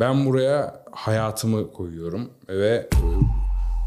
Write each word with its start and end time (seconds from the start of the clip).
Ben 0.00 0.26
buraya 0.26 0.84
hayatımı 0.92 1.72
koyuyorum 1.72 2.30
ve 2.48 2.88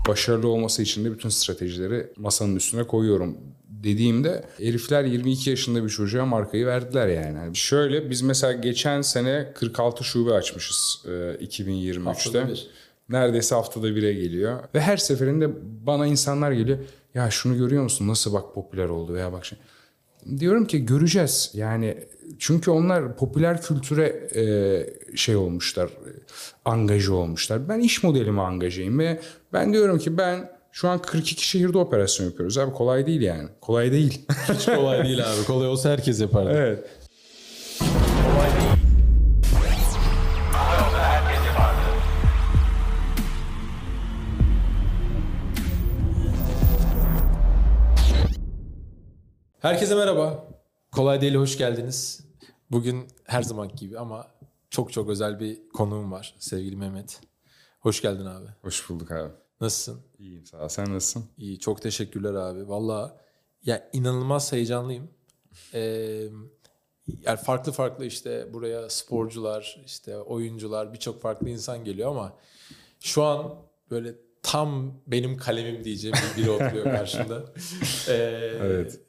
başarılı 0.07 0.47
olması 0.47 0.81
için 0.81 1.05
de 1.05 1.11
bütün 1.11 1.29
stratejileri 1.29 2.07
masanın 2.17 2.55
üstüne 2.55 2.83
koyuyorum 2.83 3.37
dediğimde 3.69 4.45
herifler 4.57 5.03
22 5.03 5.49
yaşında 5.49 5.83
bir 5.83 5.89
çocuğa 5.89 6.25
markayı 6.25 6.65
verdiler 6.65 7.07
yani. 7.07 7.55
Şöyle 7.55 8.09
biz 8.09 8.21
mesela 8.21 8.53
geçen 8.53 9.01
sene 9.01 9.51
46 9.55 10.03
şube 10.03 10.33
açmışız 10.33 11.03
e, 11.05 11.09
2023'te. 11.09 12.03
Haftada 12.03 12.47
bir. 12.47 12.67
Neredeyse 13.09 13.55
haftada 13.55 13.95
bire 13.95 14.13
geliyor. 14.13 14.59
Ve 14.75 14.81
her 14.81 14.97
seferinde 14.97 15.49
bana 15.85 16.05
insanlar 16.05 16.51
geliyor. 16.51 16.77
Ya 17.13 17.29
şunu 17.31 17.57
görüyor 17.57 17.83
musun 17.83 18.07
nasıl 18.07 18.33
bak 18.33 18.53
popüler 18.53 18.89
oldu 18.89 19.13
veya 19.13 19.33
bak 19.33 19.45
şey. 19.45 19.57
Diyorum 20.39 20.65
ki 20.65 20.85
göreceğiz. 20.85 21.51
Yani 21.53 21.97
çünkü 22.39 22.71
onlar 22.71 23.17
popüler 23.17 23.61
kültüre 23.61 24.29
e, 24.35 25.17
şey 25.17 25.35
olmuşlar, 25.35 25.87
e, 25.87 26.11
angaje 26.65 27.11
olmuşlar. 27.11 27.69
Ben 27.69 27.79
iş 27.79 28.03
modelime 28.03 28.41
angajeyim 28.41 28.99
ve 28.99 29.19
ben 29.53 29.73
diyorum 29.73 29.97
ki 29.99 30.17
ben 30.17 30.49
şu 30.71 30.89
an 30.89 31.01
42 31.01 31.47
şehirde 31.47 31.77
operasyon 31.77 32.27
yapıyoruz. 32.27 32.57
Abi 32.57 32.73
kolay 32.73 33.07
değil 33.07 33.21
yani. 33.21 33.49
Kolay 33.61 33.91
değil. 33.91 34.25
Hiç 34.53 34.65
kolay 34.65 35.03
değil 35.03 35.19
abi. 35.19 35.45
Kolay 35.47 35.67
olsa 35.67 35.89
herkes 35.89 36.21
yapardı. 36.21 36.51
evet. 36.53 36.85
Herkese 49.67 49.95
merhaba. 49.95 50.47
Kolay 50.91 51.21
Değil'e 51.21 51.37
hoş 51.37 51.57
geldiniz. 51.57 52.19
Bugün 52.71 53.07
her 53.23 53.41
zaman 53.43 53.75
gibi 53.75 53.99
ama 53.99 54.27
çok 54.69 54.93
çok 54.93 55.09
özel 55.09 55.39
bir 55.39 55.69
konuğum 55.69 56.11
var 56.11 56.35
sevgili 56.39 56.75
Mehmet. 56.75 57.21
Hoş 57.79 58.01
geldin 58.01 58.25
abi. 58.25 58.45
Hoş 58.61 58.89
bulduk 58.89 59.11
abi. 59.11 59.31
Nasılsın? 59.61 60.01
İyiyim 60.19 60.45
sağ 60.45 60.57
ol. 60.57 60.67
Sen 60.67 60.93
nasılsın? 60.93 61.25
İyi. 61.37 61.59
Çok 61.59 61.81
teşekkürler 61.81 62.33
abi. 62.33 62.69
Valla 62.69 63.17
ya 63.63 63.89
inanılmaz 63.93 64.51
heyecanlıyım. 64.51 65.09
Ee, 65.73 65.79
yani 67.21 67.37
farklı 67.37 67.71
farklı 67.71 68.05
işte 68.05 68.53
buraya 68.53 68.89
sporcular, 68.89 69.81
işte 69.85 70.17
oyuncular, 70.17 70.93
birçok 70.93 71.21
farklı 71.21 71.49
insan 71.49 71.83
geliyor 71.83 72.09
ama 72.11 72.33
şu 72.99 73.23
an 73.23 73.55
böyle 73.91 74.15
tam 74.43 74.93
benim 75.07 75.37
kalemim 75.37 75.83
diyeceğim 75.83 76.17
bir 76.35 76.41
biri 76.43 76.51
oturuyor 76.51 76.85
karşımda. 76.85 77.43
Ee, 78.09 78.13
Evet. 78.61 79.06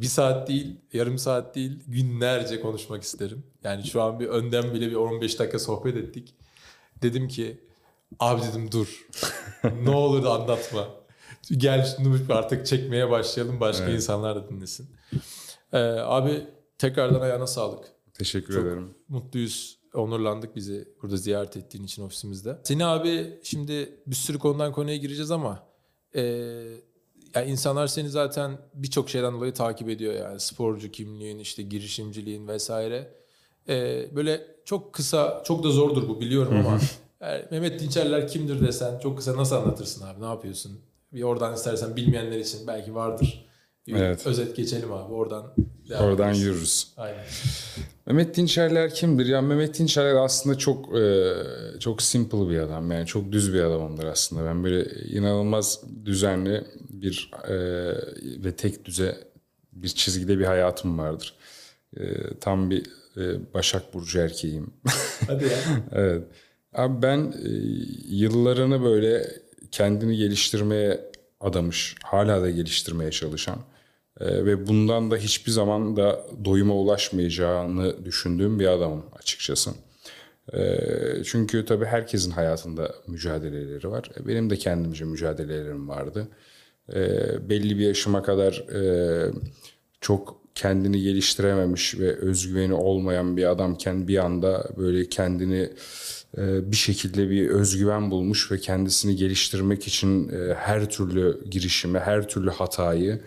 Bir 0.00 0.06
saat 0.06 0.48
değil, 0.48 0.76
yarım 0.92 1.18
saat 1.18 1.54
değil, 1.54 1.78
günlerce 1.86 2.60
konuşmak 2.60 3.02
isterim. 3.02 3.42
Yani 3.64 3.84
şu 3.84 4.02
an 4.02 4.20
bir 4.20 4.26
önden 4.28 4.74
bile 4.74 4.90
bir 4.90 4.94
15 4.94 5.38
dakika 5.38 5.58
sohbet 5.58 5.96
ettik. 5.96 6.34
Dedim 7.02 7.28
ki, 7.28 7.60
abi 8.20 8.42
dedim 8.42 8.72
dur. 8.72 9.06
ne 9.82 9.90
olur 9.90 10.22
da 10.22 10.32
anlatma. 10.32 10.88
Gel 11.50 11.94
şunu 11.96 12.18
artık 12.28 12.66
çekmeye 12.66 13.10
başlayalım, 13.10 13.60
başka 13.60 13.84
Evet. 13.84 13.94
insanlar 13.94 14.36
da 14.36 14.48
dinlesin. 14.48 14.88
Ee, 15.72 15.78
abi 15.78 16.46
tekrardan 16.78 17.20
ayağına 17.20 17.46
sağlık. 17.46 17.84
Teşekkür 18.14 18.54
Çok 18.54 18.62
ederim. 18.66 18.94
mutluyuz, 19.08 19.78
onurlandık 19.94 20.56
bizi 20.56 20.88
burada 21.02 21.16
ziyaret 21.16 21.56
ettiğin 21.56 21.84
için 21.84 22.02
ofisimizde. 22.02 22.58
Seni 22.64 22.84
abi 22.86 23.38
şimdi 23.42 23.98
bir 24.06 24.14
sürü 24.14 24.38
konudan 24.38 24.72
konuya 24.72 24.96
gireceğiz 24.96 25.30
ama 25.30 25.66
e, 26.14 26.22
yani 27.34 27.50
insanlar 27.50 27.86
seni 27.86 28.08
zaten 28.10 28.58
birçok 28.74 29.10
şeyden 29.10 29.34
dolayı 29.34 29.52
takip 29.52 29.88
ediyor 29.88 30.14
yani 30.14 30.40
sporcu 30.40 30.90
kimliğin, 30.90 31.38
işte 31.38 31.62
girişimciliğin 31.62 32.48
vesaire. 32.48 33.14
E, 33.68 34.06
böyle 34.16 34.46
çok 34.64 34.92
kısa, 34.92 35.42
çok 35.46 35.64
da 35.64 35.70
zordur 35.70 36.08
bu 36.08 36.20
biliyorum 36.20 36.56
ama 36.56 36.78
yani 37.20 37.44
Mehmet 37.50 37.80
Dinçerler 37.80 38.28
kimdir 38.28 38.66
desen 38.66 38.98
çok 38.98 39.16
kısa 39.18 39.36
nasıl 39.36 39.56
anlatırsın 39.56 40.06
abi, 40.06 40.20
ne 40.20 40.26
yapıyorsun? 40.26 40.80
Bir 41.12 41.22
oradan 41.22 41.54
istersen 41.54 41.96
bilmeyenler 41.96 42.38
için 42.38 42.66
belki 42.66 42.94
vardır. 42.94 43.46
Bir 43.86 43.94
Evet. 43.94 44.26
özet 44.26 44.56
geçelim 44.56 44.92
abi 44.92 45.12
oradan. 45.14 45.54
Devam 45.92 46.04
Oradan 46.04 46.28
ederiz. 46.28 46.42
yürürüz. 46.42 46.88
Aynen. 46.96 47.24
Mehmet 48.06 48.36
Dinçerler 48.36 48.94
kimdir? 48.94 49.26
Ya 49.26 49.42
Mehmet 49.42 49.78
Dinçerler 49.78 50.14
aslında 50.14 50.58
çok 50.58 50.98
e, 50.98 51.32
çok 51.80 52.02
simple 52.02 52.48
bir 52.48 52.58
adam. 52.58 52.90
Yani 52.90 53.06
çok 53.06 53.32
düz 53.32 53.54
bir 53.54 53.60
adamımdır 53.60 54.04
aslında. 54.04 54.44
Ben 54.44 54.64
böyle 54.64 54.84
inanılmaz 55.04 55.80
düzenli 56.04 56.64
bir 56.90 57.30
e, 57.48 57.54
ve 58.44 58.56
tek 58.56 58.84
düze 58.84 59.18
bir 59.72 59.88
çizgide 59.88 60.38
bir 60.38 60.44
hayatım 60.44 60.98
vardır. 60.98 61.34
E, 61.96 62.02
tam 62.40 62.70
bir 62.70 62.86
e, 63.16 63.54
Başak 63.54 63.94
Burcu 63.94 64.18
erkeğim. 64.18 64.70
Hadi 65.26 65.44
ya. 65.44 65.58
Evet. 65.92 66.22
Abi 66.74 67.02
ben 67.02 67.18
e, 67.44 67.48
yıllarını 68.08 68.82
böyle 68.84 69.30
kendini 69.70 70.16
geliştirmeye 70.16 71.00
adamış, 71.40 71.94
hala 72.02 72.42
da 72.42 72.50
geliştirmeye 72.50 73.10
çalışan 73.10 73.58
e, 74.22 74.44
ve 74.44 74.66
bundan 74.66 75.10
da 75.10 75.16
hiçbir 75.16 75.52
zaman 75.52 75.96
da 75.96 76.24
doyuma 76.44 76.74
ulaşmayacağını 76.74 78.04
düşündüğüm 78.04 78.60
bir 78.60 78.66
adamım 78.66 79.02
açıkçası. 79.18 79.70
E, 80.52 80.78
çünkü 81.24 81.64
tabii 81.64 81.84
herkesin 81.84 82.30
hayatında 82.30 82.94
mücadeleleri 83.06 83.90
var. 83.90 84.10
E, 84.20 84.26
Benim 84.28 84.50
de 84.50 84.56
kendimce 84.56 85.04
mücadelelerim 85.04 85.88
vardı. 85.88 86.28
E, 86.94 87.00
belli 87.50 87.78
bir 87.78 87.86
yaşıma 87.86 88.22
kadar 88.22 88.52
e, 88.52 89.32
çok 90.00 90.42
kendini 90.54 91.02
geliştirememiş 91.02 91.98
ve 91.98 92.16
özgüveni 92.16 92.74
olmayan 92.74 93.36
bir 93.36 93.50
adamken 93.50 94.08
bir 94.08 94.18
anda 94.18 94.68
böyle 94.76 95.08
kendini 95.08 95.70
e, 96.38 96.70
bir 96.72 96.76
şekilde 96.76 97.30
bir 97.30 97.48
özgüven 97.48 98.10
bulmuş 98.10 98.52
ve 98.52 98.58
kendisini 98.58 99.16
geliştirmek 99.16 99.86
için 99.88 100.30
her 100.56 100.90
türlü 100.90 101.44
girişimi, 101.50 101.98
her 101.98 102.28
türlü 102.28 102.50
hatayı, 102.50 103.20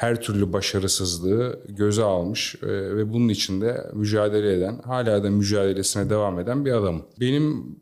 her 0.00 0.20
türlü 0.20 0.52
başarısızlığı 0.52 1.60
göze 1.68 2.02
almış 2.02 2.54
e, 2.62 2.66
ve 2.68 3.12
bunun 3.12 3.28
için 3.28 3.60
de 3.60 3.90
mücadele 3.92 4.54
eden, 4.54 4.78
hala 4.78 5.24
da 5.24 5.30
mücadelesine 5.30 6.10
devam 6.10 6.38
eden 6.38 6.64
bir 6.64 6.72
adam. 6.72 7.06
Benim 7.20 7.76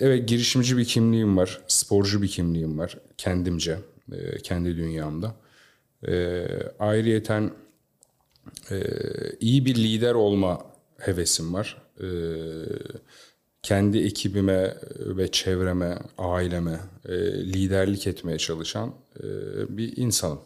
Evet 0.00 0.28
girişimci 0.28 0.76
bir 0.76 0.84
kimliğim 0.84 1.36
var, 1.36 1.60
sporcu 1.68 2.22
bir 2.22 2.28
kimliğim 2.28 2.78
var 2.78 2.98
kendimce, 3.16 3.78
e, 4.12 4.38
kendi 4.38 4.76
dünyamda. 4.76 5.34
E, 6.08 6.46
ayrıyeten 6.78 7.50
iyi 9.40 9.64
bir 9.64 9.74
lider 9.74 10.14
olma 10.14 10.66
hevesim 10.98 11.54
var. 11.54 11.82
Kendi 13.62 13.98
ekibime 13.98 14.76
ve 14.98 15.30
çevreme, 15.30 15.98
aileme 16.18 16.80
liderlik 17.54 18.06
etmeye 18.06 18.38
çalışan 18.38 18.94
bir 19.68 19.96
insanım. 19.96 20.40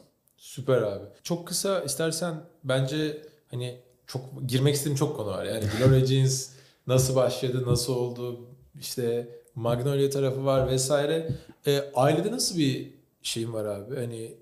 Süper 0.53 0.83
abi. 0.83 1.05
Çok 1.23 1.49
kısa 1.49 1.81
istersen 1.81 2.35
bence 2.65 3.23
hani 3.51 3.81
çok 4.07 4.23
girmek 4.47 4.75
istediğim 4.75 4.97
çok 4.97 5.17
konu 5.17 5.29
var. 5.29 5.45
Yani 5.45 5.65
Gloria 5.79 6.07
Jeans 6.07 6.49
nasıl 6.87 7.17
başladı, 7.17 7.65
nasıl 7.67 7.97
oldu, 7.97 8.41
işte 8.81 9.29
Magnolia 9.55 10.11
tarafı 10.11 10.45
var 10.45 10.69
vesaire. 10.71 11.31
E, 11.67 11.85
ailede 11.95 12.33
nasıl 12.33 12.59
bir 12.59 12.95
şeyin 13.23 13.53
var 13.53 13.65
abi? 13.65 13.97
Hani 13.97 14.35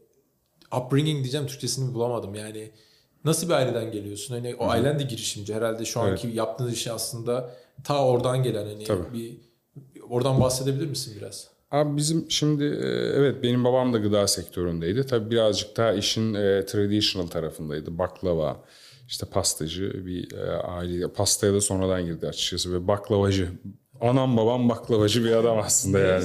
upbringing 0.77 1.23
diyeceğim 1.23 1.47
Türkçesini 1.47 1.95
bulamadım. 1.95 2.35
Yani 2.35 2.71
nasıl 3.25 3.49
bir 3.49 3.55
aileden 3.55 3.93
geliyorsun? 3.93 4.35
Hani 4.35 4.55
o 4.55 4.69
ailen 4.69 4.99
de 4.99 5.03
girişimci 5.03 5.55
herhalde 5.55 5.85
şu 5.85 6.01
anki 6.01 6.29
yaptığınız 6.29 6.73
iş 6.73 6.87
aslında 6.87 7.55
ta 7.85 8.07
oradan 8.07 8.43
gelen 8.43 8.67
hani 8.67 8.85
Tabii. 8.85 9.13
bir 9.13 9.37
oradan 10.09 10.41
bahsedebilir 10.41 10.87
misin 10.87 11.15
biraz? 11.21 11.49
Abi 11.71 11.97
bizim 11.97 12.31
şimdi 12.31 12.65
e, 12.65 12.87
evet 13.17 13.43
benim 13.43 13.65
babam 13.65 13.93
da 13.93 13.99
gıda 13.99 14.27
sektöründeydi. 14.27 15.07
Tabii 15.07 15.31
birazcık 15.31 15.77
daha 15.77 15.93
işin 15.93 16.35
e, 16.35 16.67
traditional 16.67 17.27
tarafındaydı. 17.27 17.99
Baklava, 17.99 18.65
işte 19.09 19.27
pastacı 19.27 20.07
bir 20.07 20.33
e, 20.37 20.51
aile. 20.51 21.09
Pastaya 21.09 21.53
da 21.53 21.61
sonradan 21.61 22.05
girdi 22.05 22.29
açıkçası 22.29 22.73
ve 22.73 22.89
baklavacı. 22.89 23.49
Anam 24.01 24.37
babam 24.37 24.69
baklavacı 24.69 25.25
bir 25.25 25.33
adam 25.33 25.59
aslında 25.59 25.99
yani. 25.99 26.25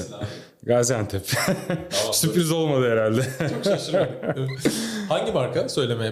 Gaziantep. 0.63 1.21
Sürpriz 2.11 2.51
olmadı 2.51 2.89
herhalde. 2.89 3.25
Çok 3.49 3.63
şaşırmadım. 3.63 4.49
Hangi 5.09 5.31
marka? 5.31 5.69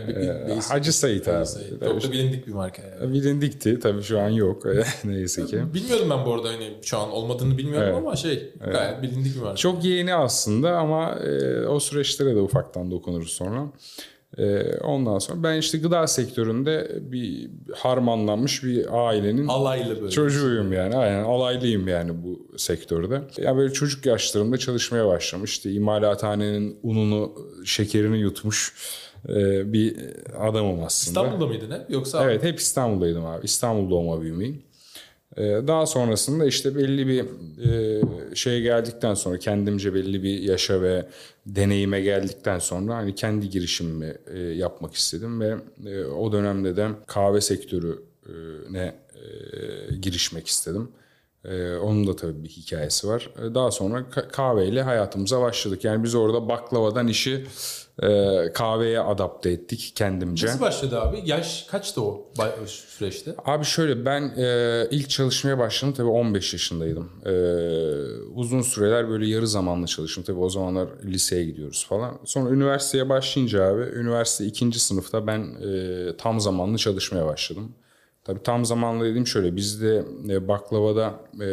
Bir 0.07 0.57
isim. 0.57 0.75
Hacı 0.75 0.93
Sait 0.93 1.27
abi. 1.27 1.45
Çok 1.85 2.03
da 2.03 2.11
bilindik 2.11 2.47
bir 2.47 2.51
marka 2.53 2.81
yani. 2.81 3.13
Bilindikti 3.13 3.79
tabii 3.79 4.03
şu 4.03 4.19
an 4.19 4.29
yok 4.29 4.63
neyse 5.03 5.45
ki. 5.45 5.73
Bilmiyordum 5.73 6.09
ben 6.09 6.25
bu 6.25 6.33
arada 6.33 6.49
hani 6.49 6.73
şu 6.81 6.97
an 6.97 7.11
olmadığını 7.11 7.57
bilmiyordum 7.57 7.87
Evet. 7.89 7.97
ama 7.97 8.15
şey 8.15 8.53
gayet 8.71 9.01
bilindik 9.01 9.35
bir 9.35 9.41
marka. 9.41 9.55
Çok 9.55 9.83
yeni 9.85 10.15
aslında 10.15 10.77
ama 10.77 11.11
e, 11.15 11.65
o 11.67 11.79
süreçlere 11.79 12.35
de 12.35 12.39
ufaktan 12.39 12.91
dokunuruz 12.91 13.31
sonra. 13.31 13.67
E, 14.37 14.77
ondan 14.77 15.19
sonra 15.19 15.43
ben 15.43 15.57
işte 15.57 15.77
gıda 15.77 16.07
sektöründe 16.07 16.91
bir 17.01 17.49
harmanlanmış 17.75 18.63
bir 18.63 19.07
ailenin 19.07 19.47
Alaylı 19.47 20.01
böyle. 20.01 20.11
çocuğuyum 20.11 20.73
yani. 20.73 20.95
Aynen 20.95 21.23
alaylıyım 21.23 21.87
yani 21.87 22.11
bu 22.23 22.57
sektörde. 22.57 23.21
Ya 23.37 23.57
böyle 23.57 23.73
çocuk 23.73 24.05
yaşlarımda 24.05 24.57
çalışmaya 24.57 25.07
başlamış. 25.07 25.51
İşte 25.51 25.71
imalathanenin 25.71 26.79
ununu, 26.83 27.33
şekerini 27.65 28.19
yutmuş 28.19 28.73
e, 29.29 29.73
bir 29.73 29.95
adamım 30.39 30.83
aslında. 30.83 31.19
İstanbul'da 31.19 31.47
mıydın 31.47 31.71
hep 31.71 31.89
yoksa? 31.89 32.23
Evet 32.23 32.43
hep 32.43 32.59
İstanbul'daydım 32.59 33.25
abi. 33.25 33.45
İstanbul 33.45 33.89
doğma 33.89 34.21
büyümeyim. 34.21 34.61
Ee, 35.37 35.41
daha 35.67 35.85
sonrasında 35.85 36.45
işte 36.45 36.75
belli 36.75 37.07
bir 37.07 37.21
e, 37.21 38.01
şeye 38.35 38.59
geldikten 38.59 39.13
sonra 39.13 39.37
kendimce 39.37 39.93
belli 39.93 40.23
bir 40.23 40.39
yaşa 40.39 40.81
ve 40.81 41.05
deneyime 41.45 42.01
geldikten 42.01 42.59
sonra 42.59 42.95
hani 42.95 43.15
kendi 43.15 43.49
girişimimi 43.49 44.15
e, 44.33 44.39
yapmak 44.39 44.93
istedim 44.93 45.41
ve 45.41 45.55
e, 45.85 46.05
o 46.05 46.31
dönemde 46.31 46.75
de 46.75 46.87
kahve 47.07 47.41
sektörüne 47.41 48.95
girişmek 50.01 50.47
istedim. 50.47 50.91
Onun 51.81 52.07
da 52.07 52.15
tabii 52.15 52.43
bir 52.43 52.49
hikayesi 52.49 53.07
var. 53.07 53.29
Daha 53.55 53.71
sonra 53.71 53.99
ka- 53.99 54.27
kahveyle 54.27 54.81
hayatımıza 54.81 55.41
başladık. 55.41 55.83
Yani 55.83 56.03
biz 56.03 56.15
orada 56.15 56.49
baklavadan 56.49 57.07
işi 57.07 57.45
kahveye 58.53 58.99
adapte 58.99 59.49
ettik 59.51 59.91
kendimce. 59.95 60.47
Nasıl 60.47 60.61
başladı 60.61 61.01
abi? 61.01 61.21
Yaş 61.25 61.63
kaçtı 61.63 62.01
o 62.01 62.27
süreçte? 62.65 63.35
Abi 63.45 63.65
şöyle 63.65 64.05
ben 64.05 64.21
e, 64.37 64.87
ilk 64.91 65.09
çalışmaya 65.09 65.57
başladım 65.57 65.93
tabii 65.97 66.07
15 66.07 66.53
yaşındaydım. 66.53 67.11
E, 67.25 67.33
uzun 68.35 68.61
süreler 68.61 69.09
böyle 69.09 69.27
yarı 69.27 69.47
zamanlı 69.47 69.87
çalıştım. 69.87 70.23
Tabii 70.23 70.39
o 70.39 70.49
zamanlar 70.49 70.87
liseye 71.05 71.45
gidiyoruz 71.45 71.85
falan. 71.89 72.19
Sonra 72.25 72.49
üniversiteye 72.55 73.09
başlayınca 73.09 73.63
abi 73.63 73.81
üniversite 73.81 74.45
ikinci 74.45 74.79
sınıfta 74.79 75.27
ben 75.27 75.39
e, 75.39 76.17
tam 76.17 76.39
zamanlı 76.39 76.77
çalışmaya 76.77 77.25
başladım. 77.25 77.75
Tabii 78.23 78.43
tam 78.43 78.65
zamanlı 78.65 79.05
dediğim 79.05 79.27
şöyle 79.27 79.55
bizde 79.55 80.05
e, 80.29 80.47
baklavada 80.47 81.13
e, 81.41 81.47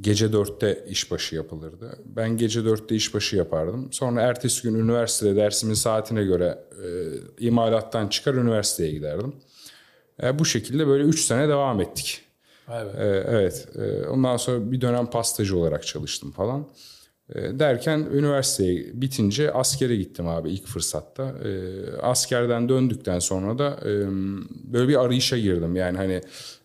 gece 0.00 0.32
dörtte 0.32 0.84
işbaşı 0.88 1.36
yapılırdı. 1.36 1.98
Ben 2.04 2.36
gece 2.36 2.64
dörtte 2.64 2.94
işbaşı 2.94 3.36
yapardım. 3.36 3.92
Sonra 3.92 4.22
ertesi 4.22 4.62
gün 4.62 4.74
üniversitede 4.74 5.36
dersimin 5.36 5.74
saatine 5.74 6.24
göre 6.24 6.58
e, 6.84 6.88
imalattan 7.46 8.08
çıkar 8.08 8.34
üniversiteye 8.34 8.90
giderdim. 8.90 9.34
E, 10.22 10.38
bu 10.38 10.44
şekilde 10.44 10.86
böyle 10.86 11.04
3 11.04 11.20
sene 11.20 11.48
devam 11.48 11.80
ettik. 11.80 12.22
Be. 12.68 12.74
E, 12.74 13.06
evet. 13.06 13.68
E, 13.76 14.06
ondan 14.06 14.36
sonra 14.36 14.72
bir 14.72 14.80
dönem 14.80 15.06
pastacı 15.06 15.58
olarak 15.58 15.86
çalıştım 15.86 16.32
falan. 16.32 16.66
E, 17.34 17.58
derken 17.58 18.06
üniversiteye 18.12 18.86
bitince 18.94 19.52
askere 19.52 19.96
gittim 19.96 20.28
abi 20.28 20.50
ilk 20.50 20.66
fırsatta. 20.66 21.22
E, 21.24 21.50
askerden 22.02 22.68
döndükten 22.68 23.18
sonra 23.18 23.58
da 23.58 23.80
e, 23.84 23.90
böyle 24.72 24.88
bir 24.88 25.04
arayışa 25.04 25.38
girdim. 25.38 25.76
Yani 25.76 25.96
hani 25.96 26.20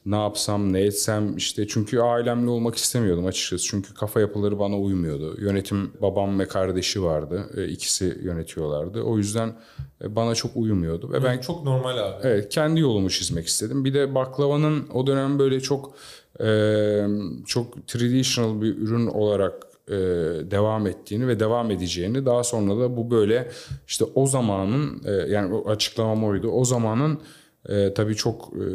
ne 0.06 0.16
yapsam 0.16 0.74
ne 0.74 0.82
etsem 0.82 1.38
işte 1.38 1.68
çünkü 1.68 2.00
ailemle 2.00 2.50
olmak 2.50 2.76
istemiyordum 2.76 3.26
açıkçası. 3.26 3.66
Çünkü 3.66 3.94
kafa 3.94 4.20
yapıları 4.20 4.60
bana 4.60 4.80
uymuyordu. 4.80 5.42
Yönetim 5.42 5.92
babam 6.02 6.40
ve 6.40 6.48
kardeşi 6.48 7.04
vardı. 7.04 7.50
E, 7.58 7.68
ikisi 7.68 8.18
yönetiyorlardı. 8.24 9.02
O 9.02 9.18
yüzden 9.18 9.54
e, 10.04 10.16
bana 10.16 10.36
çok 10.36 10.52
uymuyordu. 10.56 11.12
Ve 11.12 11.24
ben 11.24 11.38
çok 11.38 11.64
normal 11.64 11.98
abi. 11.98 12.28
Evet 12.28 12.50
kendi 12.50 12.80
yolumu 12.80 13.10
çizmek 13.10 13.48
istedim. 13.48 13.86
Bir 13.86 13.94
de 13.94 14.16
baklavanın 14.16 14.88
o 14.94 15.08
dönem 15.08 15.40
böyle 15.40 15.60
çok 15.60 15.96
e, 16.40 16.48
çok 17.46 17.88
traditional 17.88 18.62
bir 18.62 18.78
ürün 18.78 19.08
olarak 19.08 19.73
e, 19.88 19.96
devam 20.52 20.88
ettiğini 20.88 21.28
ve 21.28 21.40
devam 21.40 21.72
edeceğini 21.72 22.26
daha 22.26 22.44
sonra 22.44 22.80
da 22.80 22.98
bu 22.98 23.12
böyle 23.12 23.52
işte 23.88 24.06
o 24.16 24.28
zamanın 24.28 25.02
e, 25.06 25.12
yani 25.12 25.58
açıklamam 25.66 26.24
oydu. 26.24 26.48
O 26.48 26.66
zamanın 26.66 27.20
e, 27.70 27.94
tabii 27.94 28.16
çok 28.16 28.54
e, 28.54 28.66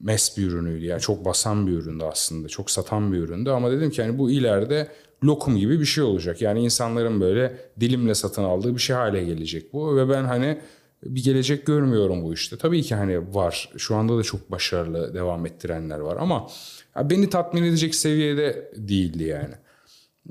mes 0.00 0.38
bir 0.38 0.46
ürünüydü. 0.46 0.84
Yani 0.84 1.00
çok 1.00 1.24
basan 1.24 1.66
bir 1.66 1.72
üründü 1.72 2.04
aslında. 2.04 2.48
Çok 2.48 2.70
satan 2.70 3.12
bir 3.12 3.18
üründü 3.18 3.50
ama 3.50 3.70
dedim 3.70 3.90
ki 3.90 4.00
yani 4.00 4.18
bu 4.18 4.30
ileride 4.30 4.88
lokum 5.24 5.56
gibi 5.56 5.80
bir 5.80 5.84
şey 5.84 6.04
olacak. 6.04 6.42
Yani 6.42 6.64
insanların 6.64 7.20
böyle 7.20 7.56
dilimle 7.80 8.14
satın 8.14 8.44
aldığı 8.44 8.74
bir 8.74 8.80
şey 8.80 8.96
hale 8.96 9.24
gelecek 9.24 9.72
bu 9.72 9.96
ve 9.96 10.08
ben 10.08 10.24
hani 10.24 10.58
bir 11.04 11.24
gelecek 11.24 11.66
görmüyorum 11.66 12.22
bu 12.22 12.34
işte. 12.34 12.56
Tabii 12.56 12.82
ki 12.82 12.94
hani 12.94 13.34
var. 13.34 13.70
Şu 13.76 13.96
anda 13.96 14.18
da 14.18 14.22
çok 14.22 14.50
başarılı 14.50 15.14
devam 15.14 15.46
ettirenler 15.46 15.98
var 15.98 16.16
ama 16.20 16.48
beni 16.96 17.30
tatmin 17.30 17.62
edecek 17.62 17.94
seviyede 17.94 18.72
değildi 18.76 19.24
yani. 19.24 19.54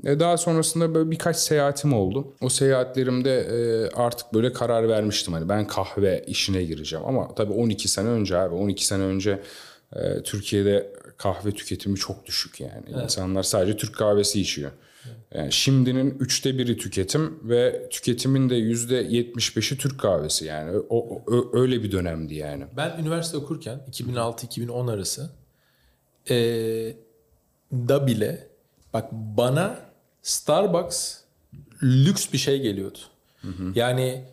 E, 0.04 0.20
Daha 0.20 0.36
sonrasında 0.36 0.94
böyle 0.94 1.10
birkaç 1.10 1.36
seyahatim 1.36 1.92
oldu. 1.92 2.34
O 2.40 2.48
seyahatlerimde 2.48 3.40
e, 3.40 3.88
artık 3.90 4.34
böyle 4.34 4.52
karar 4.52 4.88
vermiştim. 4.88 5.34
Hani 5.34 5.48
ben 5.48 5.66
kahve 5.66 6.24
işine 6.26 6.64
gireceğim. 6.64 7.04
Ama 7.06 7.34
tabii 7.34 7.52
12 7.52 7.88
sene 7.88 8.08
önce 8.08 8.38
abi 8.38 8.54
12 8.54 8.86
sene 8.86 9.02
önce 9.02 9.42
e, 9.96 10.22
Türkiye'de 10.22 10.92
kahve 11.16 11.52
tüketimi 11.52 11.96
çok 11.96 12.26
düşük 12.26 12.60
yani. 12.60 13.02
İnsanlar 13.04 13.42
sadece 13.42 13.76
Türk 13.76 13.94
kahvesi 13.94 14.40
içiyor. 14.40 14.70
Yani 15.34 15.52
şimdinin 15.52 16.16
üçte 16.20 16.58
biri 16.58 16.76
tüketim 16.76 17.38
ve 17.48 17.88
tüketimin 17.90 18.50
de 18.50 18.54
yüzde 18.54 19.02
75'i 19.02 19.78
Türk 19.78 20.00
kahvesi 20.00 20.44
yani. 20.44 20.78
O, 20.88 21.22
o- 21.26 21.58
öyle 21.60 21.82
bir 21.82 21.92
dönemdi 21.92 22.34
yani. 22.34 22.64
Ben 22.76 22.96
üniversite 23.00 23.36
okurken 23.36 23.80
2006-2010 23.90 24.90
arası 24.92 25.30
eee, 26.30 26.96
da 27.72 28.06
bile 28.06 28.46
bak 28.94 29.12
bana 29.12 29.87
Starbucks 30.22 31.18
lüks 31.82 32.32
bir 32.32 32.38
şey 32.38 32.60
geliyordu. 32.60 32.98
Yani 33.74 34.24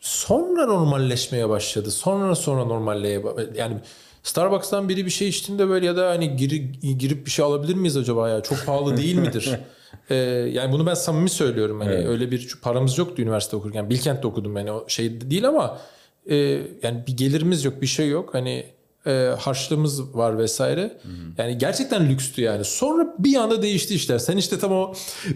sonra 0.00 0.66
normalleşmeye 0.66 1.48
başladı. 1.48 1.90
Sonra 1.90 2.34
sonra 2.34 2.64
normalleye 2.64 3.18
ba- 3.18 3.56
yani 3.58 3.76
Starbucks'tan 4.22 4.88
biri 4.88 5.04
bir 5.06 5.10
şey 5.10 5.28
içtiğinde 5.28 5.68
böyle 5.68 5.86
ya 5.86 5.96
da 5.96 6.10
hani 6.10 6.36
giri, 6.36 6.72
girip 6.98 7.26
bir 7.26 7.30
şey 7.30 7.44
alabilir 7.44 7.74
miyiz 7.74 7.96
acaba 7.96 8.28
ya? 8.28 8.42
Çok 8.42 8.66
pahalı 8.66 8.96
değil 8.96 9.16
midir? 9.16 9.50
Ee, 10.10 10.14
yani 10.52 10.72
bunu 10.72 10.86
ben 10.86 10.94
samimi 10.94 11.30
söylüyorum. 11.30 11.80
Hani 11.80 12.08
öyle 12.08 12.30
bir 12.30 12.58
paramız 12.62 12.98
yoktu 12.98 13.22
üniversite 13.22 13.56
okurken. 13.56 13.90
Bilkent'te 13.90 14.26
okudum 14.26 14.56
yani 14.56 14.72
o 14.72 14.84
şey 14.88 15.20
değil 15.30 15.48
ama 15.48 15.78
e, 16.30 16.36
yani 16.82 17.04
bir 17.06 17.16
gelirimiz 17.16 17.64
yok, 17.64 17.82
bir 17.82 17.86
şey 17.86 18.08
yok. 18.08 18.34
Hani 18.34 18.66
e, 19.06 19.34
harçlığımız 19.38 20.14
var 20.16 20.38
vesaire. 20.38 20.98
Yani 21.38 21.58
gerçekten 21.58 22.08
lükstü 22.08 22.42
yani. 22.42 22.64
Sonra 22.64 23.14
bir 23.18 23.36
anda 23.36 23.62
değişti 23.62 23.94
işler. 23.94 24.18
Sen 24.18 24.36
işte 24.36 24.58
tam 24.58 24.72
o 24.72 24.92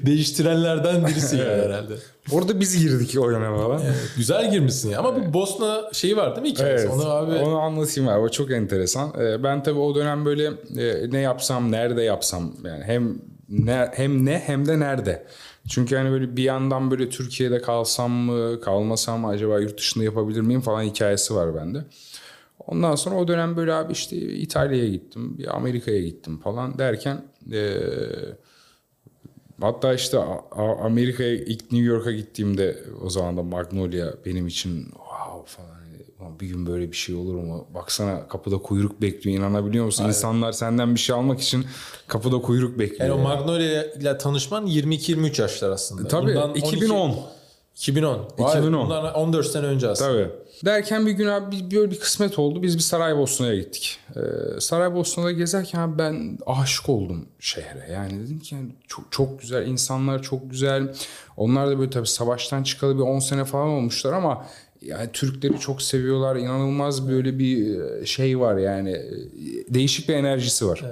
değiştirenlerden 0.06 1.06
birisin 1.06 1.38
yani 1.38 1.48
herhalde. 1.62 1.94
Orada 2.32 2.60
biz 2.60 2.78
girdik 2.78 3.16
o 3.20 3.30
döneme 3.30 3.56
falan. 3.56 3.82
Güzel 4.16 4.50
girmişsin 4.50 4.90
ya. 4.90 4.98
Ama 4.98 5.16
bir 5.16 5.32
Bosna 5.32 5.80
şeyi 5.92 6.16
var 6.16 6.36
değil 6.36 6.42
mi 6.46 6.52
hikayesi? 6.52 6.86
Evet, 6.86 6.94
Onu 6.94 7.10
abi 7.10 7.34
onu 7.34 7.58
anlatayım 7.60 8.08
abi. 8.10 8.20
O 8.20 8.28
çok 8.28 8.50
enteresan. 8.50 9.12
Ee, 9.20 9.42
Ben 9.42 9.62
tabii 9.62 9.78
o 9.78 9.94
dönem 9.94 10.24
böyle 10.24 10.44
e, 10.78 11.10
ne 11.10 11.20
yapsam, 11.20 11.72
nerede 11.72 12.02
yapsam 12.02 12.52
yani 12.64 12.84
hem 12.84 13.18
ne 13.48 13.90
hem 13.94 14.26
ne 14.26 14.42
hem 14.46 14.66
de 14.66 14.80
nerede. 14.80 15.26
Çünkü 15.68 15.96
hani 15.96 16.10
böyle 16.10 16.36
bir 16.36 16.42
yandan 16.42 16.90
böyle 16.90 17.08
Türkiye'de 17.08 17.62
kalsam 17.62 18.10
mı, 18.10 18.60
kalmasam 18.60 19.20
mı 19.20 19.28
acaba 19.28 19.58
yurt 19.60 19.78
dışında 19.78 20.04
yapabilir 20.04 20.40
miyim 20.40 20.60
falan 20.60 20.82
hikayesi 20.82 21.34
var 21.34 21.54
bende. 21.54 21.78
Ondan 22.70 22.94
sonra 22.94 23.16
o 23.16 23.28
dönem 23.28 23.56
böyle 23.56 23.72
abi 23.72 23.92
işte 23.92 24.16
İtalya'ya 24.16 24.88
gittim, 24.88 25.38
bir 25.38 25.56
Amerika'ya 25.56 26.00
gittim 26.00 26.38
falan 26.40 26.78
derken 26.78 27.24
e, 27.52 27.74
Hatta 29.60 29.94
işte 29.94 30.18
Amerika'ya 30.82 31.34
ilk 31.34 31.72
New 31.72 31.88
York'a 31.88 32.12
gittiğimde 32.12 32.78
o 33.04 33.10
zaman 33.10 33.36
da 33.36 33.42
Magnolia 33.42 34.12
benim 34.26 34.46
için 34.46 34.84
wow 34.84 35.46
falan. 35.46 35.68
Hani, 35.70 35.96
"Ulan 36.20 36.40
Bir 36.40 36.46
gün 36.46 36.66
böyle 36.66 36.92
bir 36.92 36.96
şey 36.96 37.14
olur 37.14 37.34
mu? 37.34 37.66
Baksana 37.74 38.28
kapıda 38.28 38.58
kuyruk 38.58 39.02
bekliyor. 39.02 39.38
inanabiliyor 39.38 39.84
musun? 39.84 40.04
İnsanlar 40.08 40.52
senden 40.52 40.94
bir 40.94 41.00
şey 41.00 41.16
almak 41.16 41.40
için 41.40 41.64
kapıda 42.06 42.38
kuyruk 42.38 42.78
bekliyor. 42.78 43.10
yani 43.10 43.20
o 43.20 43.22
Magnolia 43.22 43.84
ile 43.84 44.18
tanışman 44.18 44.66
22-23 44.66 45.42
yaşlar 45.42 45.70
aslında. 45.70 46.08
Tabii, 46.08 46.26
Bundan 46.34 46.50
12 46.50 46.90
2010. 47.80 48.14
2010. 48.32 48.44
Vay, 48.46 48.58
2010. 48.58 48.84
Bundan 48.84 49.14
14 49.14 49.46
sene 49.46 49.66
önce 49.66 49.88
aslında. 49.88 50.12
Tabii. 50.12 50.30
Derken 50.64 51.06
bir 51.06 51.10
gün 51.12 51.26
abi 51.26 51.56
bir- 51.70 51.76
böyle 51.76 51.90
bir 51.90 51.98
kısmet 52.00 52.38
oldu. 52.38 52.62
Biz 52.62 52.76
bir 52.76 52.82
Saraybosna'ya 52.82 53.54
gittik. 53.56 53.98
Ee, 54.16 54.20
Saraybosna'da 54.60 55.32
gezerken 55.32 55.98
ben 55.98 56.38
aşık 56.46 56.88
oldum 56.88 57.26
şehre. 57.40 57.88
Yani 57.92 58.20
dedim 58.26 58.38
ki 58.38 58.54
yani 58.54 58.68
çok, 58.88 59.04
çok 59.12 59.40
güzel 59.40 59.66
insanlar 59.66 60.22
çok 60.22 60.50
güzel. 60.50 60.94
Onlar 61.36 61.70
da 61.70 61.78
böyle 61.78 61.90
tabii 61.90 62.06
savaştan 62.06 62.62
çıkalı 62.62 62.96
bir 62.96 63.02
10 63.02 63.18
sene 63.18 63.44
falan 63.44 63.68
olmuşlar 63.68 64.12
ama 64.12 64.46
yani 64.82 65.10
Türkleri 65.12 65.58
çok 65.60 65.82
seviyorlar. 65.82 66.36
İnanılmaz 66.36 67.08
böyle 67.08 67.38
bir 67.38 67.80
e, 67.80 68.06
şey 68.06 68.40
var 68.40 68.56
yani 68.56 68.90
e, 68.90 69.10
değişik 69.74 70.08
bir 70.08 70.14
enerjisi 70.14 70.66
var. 70.68 70.82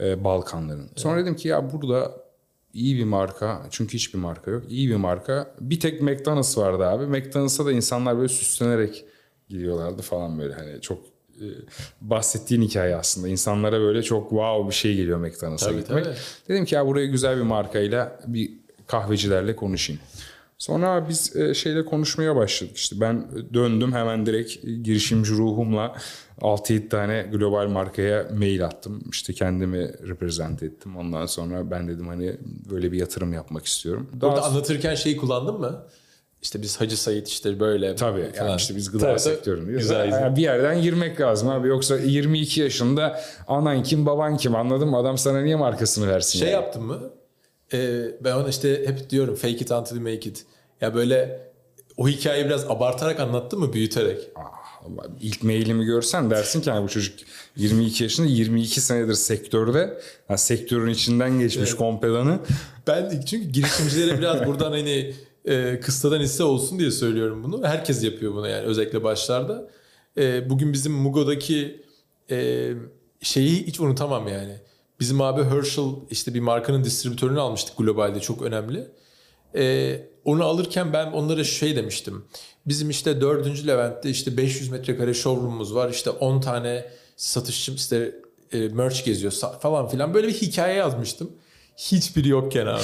e, 0.00 0.24
Balkanların. 0.24 0.88
Sonra 0.96 1.20
dedim 1.20 1.36
ki 1.36 1.48
ya 1.48 1.72
burada 1.72 2.12
iyi 2.74 2.98
bir 2.98 3.04
marka 3.04 3.62
çünkü 3.70 3.94
hiçbir 3.94 4.18
marka 4.18 4.50
yok. 4.50 4.64
İyi 4.68 4.90
bir 4.90 4.96
marka. 4.96 5.54
Bir 5.60 5.80
tek 5.80 6.02
McDonald's 6.02 6.58
vardı 6.58 6.86
abi. 6.86 7.06
McDonald's'a 7.06 7.66
da 7.66 7.72
insanlar 7.72 8.16
böyle 8.16 8.28
süslenerek 8.28 9.04
gidiyorlardı 9.48 10.02
falan 10.02 10.38
böyle 10.38 10.54
hani 10.54 10.80
çok 10.80 10.98
e, 11.40 11.46
bahsettiğin 12.00 12.62
hikaye 12.62 12.96
aslında. 12.96 13.28
İnsanlara 13.28 13.80
böyle 13.80 14.02
çok 14.02 14.30
wow 14.30 14.68
bir 14.68 14.74
şey 14.74 14.96
geliyor 14.96 15.18
McDonald's'a 15.18 15.66
Tabii, 15.66 15.78
gitmek. 15.78 16.04
tabii. 16.04 16.16
Dedim 16.48 16.64
ki 16.64 16.74
ya 16.74 16.86
buraya 16.86 17.06
güzel 17.06 17.36
bir 17.36 17.42
markayla 17.42 18.20
bir 18.26 18.50
kahvecilerle 18.86 19.56
konuşayım. 19.56 20.02
Sonra 20.64 21.08
biz 21.08 21.36
e, 21.36 21.54
şeyle 21.54 21.84
konuşmaya 21.84 22.36
başladık 22.36 22.76
işte. 22.76 23.00
Ben 23.00 23.26
döndüm 23.54 23.92
hemen 23.92 24.26
direkt 24.26 24.62
girişimci 24.62 25.32
ruhumla 25.32 25.96
6-7 26.40 26.88
tane 26.88 27.22
global 27.32 27.68
markaya 27.68 28.28
mail 28.38 28.64
attım. 28.64 29.02
İşte 29.10 29.32
kendimi 29.32 29.92
represent 30.08 30.62
ettim. 30.62 30.96
Ondan 30.96 31.26
sonra 31.26 31.70
ben 31.70 31.88
dedim 31.88 32.08
hani 32.08 32.36
böyle 32.70 32.92
bir 32.92 32.98
yatırım 32.98 33.32
yapmak 33.32 33.66
istiyorum. 33.66 34.10
Daha 34.20 34.30
Burada 34.30 34.44
anlatırken 34.44 34.94
şeyi 34.94 35.16
kullandın 35.16 35.60
mı? 35.60 35.86
işte 36.42 36.62
biz 36.62 36.80
Hacı 36.80 37.00
Sayit 37.02 37.28
işte 37.28 37.60
böyle 37.60 37.94
Tabii 37.94 38.32
falan. 38.32 38.48
yani 38.48 38.56
işte 38.58 38.76
biz 38.76 38.90
gıda 38.90 39.06
Tabii, 39.06 39.20
sektöründeyiz. 39.20 39.78
Güzel, 39.80 40.06
güzel. 40.06 40.36
Bir 40.36 40.42
yerden 40.42 40.82
girmek 40.82 41.20
lazım 41.20 41.48
abi. 41.48 41.68
Yoksa 41.68 41.96
22 41.96 42.60
yaşında 42.60 43.20
anan 43.46 43.82
kim 43.82 44.06
baban 44.06 44.36
kim 44.36 44.54
anladın 44.54 44.88
mı? 44.88 44.96
Adam 44.96 45.18
sana 45.18 45.40
niye 45.40 45.56
markasını 45.56 46.08
versin? 46.08 46.38
Şey 46.38 46.48
yani? 46.48 46.62
yaptın 46.62 46.82
mı? 46.82 47.00
Ee, 47.74 48.04
ben 48.20 48.32
ona 48.32 48.48
işte 48.48 48.86
hep 48.86 49.10
diyorum 49.10 49.34
fake 49.34 49.54
it 49.56 49.70
until 49.70 49.96
you 49.96 50.04
make 50.04 50.30
it. 50.30 50.46
Ya 50.80 50.94
böyle 50.94 51.40
o 51.96 52.08
hikayeyi 52.08 52.46
biraz 52.46 52.70
abartarak 52.70 53.20
anlattın 53.20 53.58
mı 53.58 53.72
büyüterek? 53.72 54.30
Allah, 54.84 55.06
İlk 55.20 55.42
mailimi 55.42 55.84
görsen 55.84 56.30
dersin 56.30 56.60
ki 56.60 56.70
hani 56.70 56.84
bu 56.84 56.88
çocuk 56.88 57.18
22 57.56 58.02
yaşında 58.02 58.26
22 58.26 58.80
senedir 58.80 59.14
sektörde. 59.14 60.00
Yani 60.28 60.38
sektörün 60.38 60.90
içinden 60.90 61.38
geçmiş 61.38 61.74
kompedanı. 61.74 62.38
Ben 62.86 63.20
çünkü 63.26 63.48
girişimcilere 63.48 64.18
biraz 64.18 64.46
buradan 64.46 64.70
hani 64.70 65.14
e, 65.44 65.80
kıstadan 65.80 66.20
hisse 66.20 66.44
olsun 66.44 66.78
diye 66.78 66.90
söylüyorum 66.90 67.44
bunu. 67.44 67.66
Herkes 67.66 68.04
yapıyor 68.04 68.34
bunu 68.34 68.48
yani 68.48 68.64
özellikle 68.66 69.04
başlarda. 69.04 69.70
E, 70.18 70.50
bugün 70.50 70.72
bizim 70.72 70.92
Mugo'daki 70.92 71.84
e, 72.30 72.70
şeyi 73.22 73.66
hiç 73.66 73.80
unutamam 73.80 74.28
yani. 74.28 74.56
Bizim 75.04 75.20
abi 75.20 75.44
Herschel 75.44 75.84
işte 76.10 76.34
bir 76.34 76.40
markanın 76.40 76.84
distribütörünü 76.84 77.40
almıştık 77.40 77.76
globalde 77.76 78.20
çok 78.20 78.42
önemli. 78.42 78.86
E, 79.56 79.96
onu 80.24 80.44
alırken 80.44 80.92
ben 80.92 81.12
onlara 81.12 81.44
şey 81.44 81.76
demiştim. 81.76 82.24
Bizim 82.66 82.90
işte 82.90 83.20
4. 83.20 83.66
Levent'te 83.66 84.10
işte 84.10 84.36
500 84.36 84.70
metrekare 84.70 85.14
showroom'umuz 85.14 85.74
var. 85.74 85.90
İşte 85.90 86.10
10 86.10 86.40
tane 86.40 86.84
satışçı 87.16 87.72
işte 87.72 88.14
e, 88.52 88.58
merch 88.58 89.04
geziyor 89.04 89.32
falan 89.60 89.88
filan. 89.88 90.14
Böyle 90.14 90.28
bir 90.28 90.32
hikaye 90.32 90.74
yazmıştım. 90.74 91.30
Hiçbiri 91.76 92.28
yokken 92.28 92.66
abi. 92.66 92.82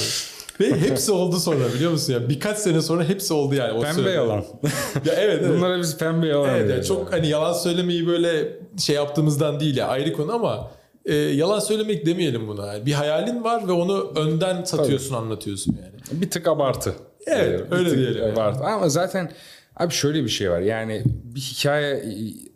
Ve 0.60 0.80
hepsi 0.80 1.12
oldu 1.12 1.40
sonra 1.40 1.74
biliyor 1.74 1.90
musun 1.90 2.12
ya? 2.12 2.28
Birkaç 2.28 2.58
sene 2.58 2.82
sonra 2.82 3.04
hepsi 3.04 3.34
oldu 3.34 3.54
yani. 3.54 3.72
O 3.72 3.80
Pembe 3.80 3.94
sırada. 3.94 4.10
yalan. 4.10 4.44
Ya 5.04 5.14
evet 5.14 5.40
evet. 5.42 5.56
Bunlara 5.56 5.78
biz 5.78 5.98
pembe 5.98 6.26
yalan 6.26 6.50
Evet, 6.50 6.70
yani 6.70 6.84
çok 6.84 7.12
hani 7.12 7.28
yalan 7.28 7.52
söylemeyi 7.52 8.06
böyle 8.06 8.58
şey 8.78 8.96
yaptığımızdan 8.96 9.60
değil 9.60 9.76
ya 9.76 9.88
ayrı 9.88 10.12
konu 10.12 10.32
ama 10.32 10.79
e, 11.10 11.14
yalan 11.14 11.60
söylemek 11.60 12.06
demeyelim 12.06 12.48
buna. 12.48 12.66
Yani 12.66 12.86
bir 12.86 12.92
hayalin 12.92 13.44
var 13.44 13.68
ve 13.68 13.72
onu 13.72 14.12
önden 14.16 14.64
satıyorsun, 14.64 15.14
anlatıyorsun 15.14 15.78
yani. 15.82 16.20
Bir 16.22 16.30
tık 16.30 16.48
abartı. 16.48 16.94
Evet, 17.26 17.70
Bir 17.70 17.76
öyle 17.76 17.96
diyelim 17.96 18.22
yani. 18.22 18.32
Abartı. 18.32 18.64
Ama 18.64 18.88
zaten 18.88 19.32
abi 19.76 19.92
şöyle 19.94 20.24
bir 20.24 20.28
şey 20.28 20.50
var. 20.50 20.60
Yani 20.60 21.02
bir 21.06 21.40
hikaye 21.40 22.04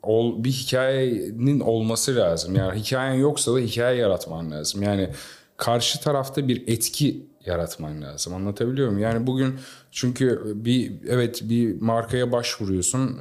ol, 0.03 0.45
bir 0.45 0.51
hikayenin 0.51 1.61
olması 1.61 2.17
lazım. 2.17 2.55
Yani 2.55 2.81
hikayen 2.81 3.15
yoksa 3.15 3.55
da 3.55 3.59
hikaye 3.59 3.99
yaratman 3.99 4.51
lazım. 4.51 4.83
Yani 4.83 5.11
karşı 5.57 6.01
tarafta 6.01 6.49
bir 6.49 6.63
etki 6.69 7.27
yaratman 7.47 8.03
lazım. 8.03 8.35
Anlatabiliyor 8.35 8.89
muyum? 8.89 9.03
Yani 9.03 9.27
bugün 9.27 9.55
çünkü 9.91 10.43
bir 10.55 10.93
evet 11.09 11.41
bir 11.45 11.81
markaya 11.81 12.33
başvuruyorsun 12.33 13.19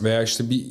veya 0.00 0.22
işte 0.22 0.50
bir 0.50 0.66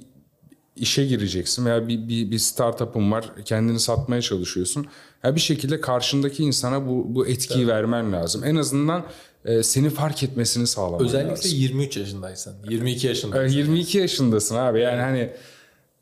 işe 0.75 1.05
gireceksin 1.05 1.65
veya 1.65 1.87
bir, 1.87 2.07
bir, 2.07 2.31
bir 2.31 2.39
startup'ın 2.39 3.11
var 3.11 3.31
kendini 3.45 3.79
satmaya 3.79 4.21
çalışıyorsun. 4.21 4.85
Ya 5.23 5.35
bir 5.35 5.39
şekilde 5.41 5.81
karşındaki 5.81 6.43
insana 6.43 6.87
bu, 6.87 7.15
bu 7.15 7.27
etkiyi 7.27 7.67
vermen 7.67 8.13
lazım. 8.13 8.43
En 8.43 8.55
azından 8.55 9.05
e, 9.45 9.63
seni 9.63 9.89
fark 9.89 10.23
etmesini 10.23 10.67
sağlaman 10.67 11.05
Özellikle 11.05 11.31
lazım. 11.31 11.51
23 11.53 11.97
yaşındaysan, 11.97 12.53
22 12.69 13.07
E, 13.07 13.09
yaşındaysan. 13.09 13.57
22 13.57 13.97
yaşındasın 13.97 14.55
abi 14.55 14.79
yani 14.79 15.01
hani 15.01 15.29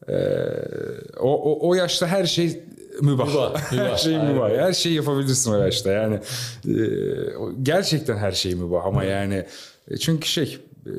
e, 0.08 0.16
o, 1.20 1.52
o, 1.52 1.70
o 1.70 1.76
yaşta 1.76 2.08
her 2.08 2.26
şey 2.26 2.64
mübah. 3.02 3.28
Mübah, 3.28 3.72
mübah. 3.72 3.90
her 3.90 3.98
şey 3.98 4.16
Aynen. 4.16 4.34
mübah. 4.34 4.50
Her 4.50 4.74
şeyi 4.74 4.96
yapabilirsin 4.96 5.52
o 5.52 5.58
yaşta 5.58 5.92
yani. 5.92 6.16
e, 6.68 6.74
gerçekten 7.64 8.18
her 8.18 8.32
şey 8.32 8.56
mübah 8.56 8.86
ama 8.86 9.04
yani 9.04 9.46
e, 9.92 9.98
çünkü 9.98 10.28
şey 10.28 10.58
e, 10.86 10.92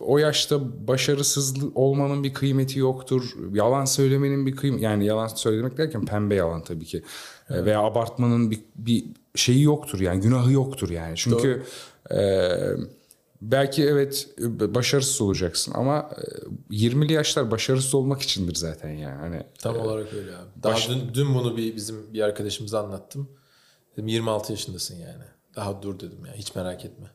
o 0.00 0.18
yaşta 0.18 0.86
başarısız 0.88 1.54
olmanın 1.74 2.24
bir 2.24 2.34
kıymeti 2.34 2.78
yoktur. 2.78 3.34
Yalan 3.52 3.84
söylemenin 3.84 4.46
bir 4.46 4.56
kıymeti 4.56 4.84
yani 4.84 5.06
yalan 5.06 5.26
söylemek 5.26 5.78
derken 5.78 6.06
pembe 6.06 6.34
yalan 6.34 6.64
tabii 6.64 6.84
ki. 6.84 7.02
E, 7.50 7.64
Veya 7.64 7.80
abartmanın 7.80 8.50
bir, 8.50 8.60
bir 8.76 9.04
şeyi 9.34 9.62
yoktur 9.62 10.00
yani 10.00 10.20
günahı 10.20 10.52
yoktur 10.52 10.90
yani. 10.90 11.16
Çünkü 11.16 11.62
e, 12.10 12.48
belki 13.42 13.84
evet 13.84 14.28
e, 14.42 14.74
başarısız 14.74 15.20
olacaksın 15.20 15.72
ama 15.74 16.10
e, 16.70 16.74
20'li 16.74 17.12
yaşlar 17.12 17.50
başarısız 17.50 17.94
olmak 17.94 18.22
içindir 18.22 18.54
zaten 18.54 18.90
yani. 18.90 19.18
Hani 19.18 19.42
Tam 19.58 19.76
olarak 19.76 20.14
öyle 20.14 20.36
abi. 20.36 20.62
Daha 20.62 20.72
baş- 20.72 20.88
dün, 20.88 21.14
dün 21.14 21.34
bunu 21.34 21.56
bir 21.56 21.76
bizim 21.76 22.12
bir 22.12 22.20
arkadaşımıza 22.20 22.84
anlattım. 22.84 23.28
Dedim 23.92 24.08
26 24.08 24.52
yaşındasın 24.52 24.96
yani. 24.96 25.24
Daha 25.56 25.82
dur 25.82 26.00
dedim 26.00 26.26
ya 26.26 26.34
hiç 26.34 26.54
merak 26.54 26.84
etme. 26.84 27.06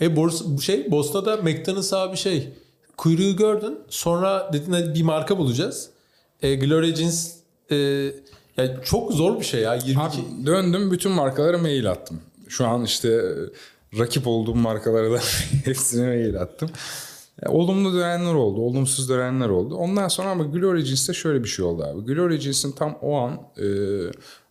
E 0.00 0.16
borsa, 0.16 0.44
bu 0.48 0.60
şey 0.60 0.90
Bosna'da 0.90 1.36
McDonald's 1.36 1.92
abi 1.92 2.16
şey 2.16 2.48
kuyruğu 2.96 3.36
gördün. 3.36 3.78
Sonra 3.88 4.50
dedin 4.52 4.72
hadi 4.72 4.94
bir 4.94 5.02
marka 5.02 5.38
bulacağız. 5.38 5.90
E, 6.42 6.54
Gloria 6.54 6.94
Jeans 6.94 7.34
e, 7.70 7.76
yani 8.56 8.70
çok 8.84 9.12
zor 9.12 9.40
bir 9.40 9.44
şey 9.44 9.60
ya. 9.60 9.74
22 9.74 10.00
Abi 10.00 10.46
döndüm 10.46 10.90
bütün 10.90 11.12
markalara 11.12 11.58
mail 11.58 11.90
attım. 11.90 12.20
Şu 12.48 12.66
an 12.66 12.84
işte 12.84 13.08
e, 13.08 13.98
rakip 13.98 14.26
olduğum 14.26 14.54
markalara 14.54 15.12
da 15.12 15.18
hepsine 15.64 16.06
mail 16.06 16.40
attım. 16.40 16.70
E, 17.42 17.48
olumlu 17.48 17.94
dönenler 17.94 18.34
oldu, 18.34 18.60
olumsuz 18.60 19.08
dönenler 19.08 19.48
oldu. 19.48 19.76
Ondan 19.76 20.08
sonra 20.08 20.30
ama 20.30 20.44
Glory 20.44 20.80
Jeans'te 20.80 21.12
şöyle 21.12 21.44
bir 21.44 21.48
şey 21.48 21.64
oldu 21.64 21.84
abi. 21.84 22.14
Glory 22.14 22.40
Jeans'in 22.40 22.72
tam 22.72 22.98
o 23.02 23.16
an 23.16 23.32
e, 23.32 23.66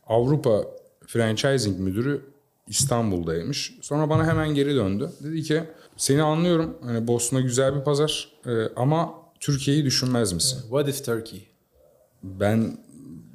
Avrupa 0.08 0.63
Franchising 1.08 1.80
Müdürü 1.80 2.22
İstanbul'daymış. 2.67 3.74
Sonra 3.81 4.09
bana 4.09 4.27
hemen 4.27 4.50
geri 4.53 4.75
döndü. 4.75 5.09
Dedi 5.24 5.43
ki 5.43 5.63
seni 5.97 6.21
anlıyorum. 6.21 6.77
Hani 6.83 7.07
Bosna 7.07 7.39
güzel 7.39 7.75
bir 7.75 7.81
pazar 7.83 8.27
e, 8.45 8.51
ama 8.75 9.13
Türkiye'yi 9.39 9.86
düşünmez 9.86 10.33
misin? 10.33 10.59
What 10.62 10.89
if 10.89 11.05
Turkey? 11.05 11.47
Ben 12.24 12.77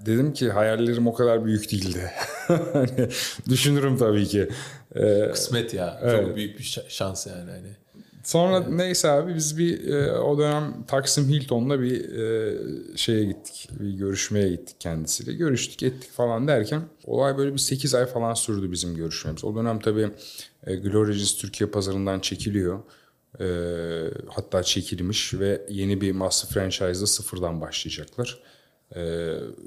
dedim 0.07 0.33
ki 0.33 0.51
hayallerim 0.51 1.07
o 1.07 1.15
kadar 1.15 1.45
büyük 1.45 1.73
değildi. 1.73 2.11
hani 2.73 3.09
düşünürüm 3.49 3.97
tabii 3.97 4.27
ki. 4.27 4.49
Ee, 4.95 5.29
Kısmet 5.33 5.75
ya. 5.75 6.01
Evet. 6.03 6.27
Çok 6.27 6.37
büyük 6.37 6.59
bir 6.59 6.65
şa- 6.65 6.89
şans 6.91 7.27
yani. 7.27 7.51
Hani. 7.51 7.77
Sonra 8.23 8.61
neyse 8.61 9.11
abi 9.11 9.35
biz 9.35 9.59
bir 9.59 9.89
e, 9.89 10.13
o 10.13 10.39
dönem 10.39 10.85
Taksim 10.87 11.29
Hilton'da 11.29 11.81
bir 11.81 12.19
e, 12.19 12.59
şeye 12.97 13.25
gittik. 13.25 13.69
Bir 13.81 13.91
görüşmeye 13.91 14.49
gittik 14.49 14.77
kendisiyle. 14.81 15.33
Görüştük 15.33 15.83
ettik 15.83 16.11
falan 16.11 16.49
derken 16.49 16.83
olay 17.05 17.39
böyle 17.39 17.53
bir 17.53 17.59
8 17.59 17.95
ay 17.95 18.07
falan 18.07 18.35
sürdü 18.35 18.73
bizim 18.73 18.97
görüşmemiz. 18.97 19.45
O 19.45 19.57
dönem 19.57 19.81
tabii 19.81 20.11
e, 20.67 20.77
Glory 20.77 21.13
Jeans 21.13 21.37
Türkiye 21.37 21.71
pazarından 21.71 22.21
çekiliyor. 22.21 22.79
E, 23.41 23.47
hatta 24.29 24.63
çekilmiş 24.63 25.35
ve 25.35 25.63
yeni 25.69 26.01
bir 26.01 26.13
master 26.13 26.51
franchise'da 26.51 27.07
sıfırdan 27.07 27.61
başlayacaklar. 27.61 28.43
Ee, 28.95 29.01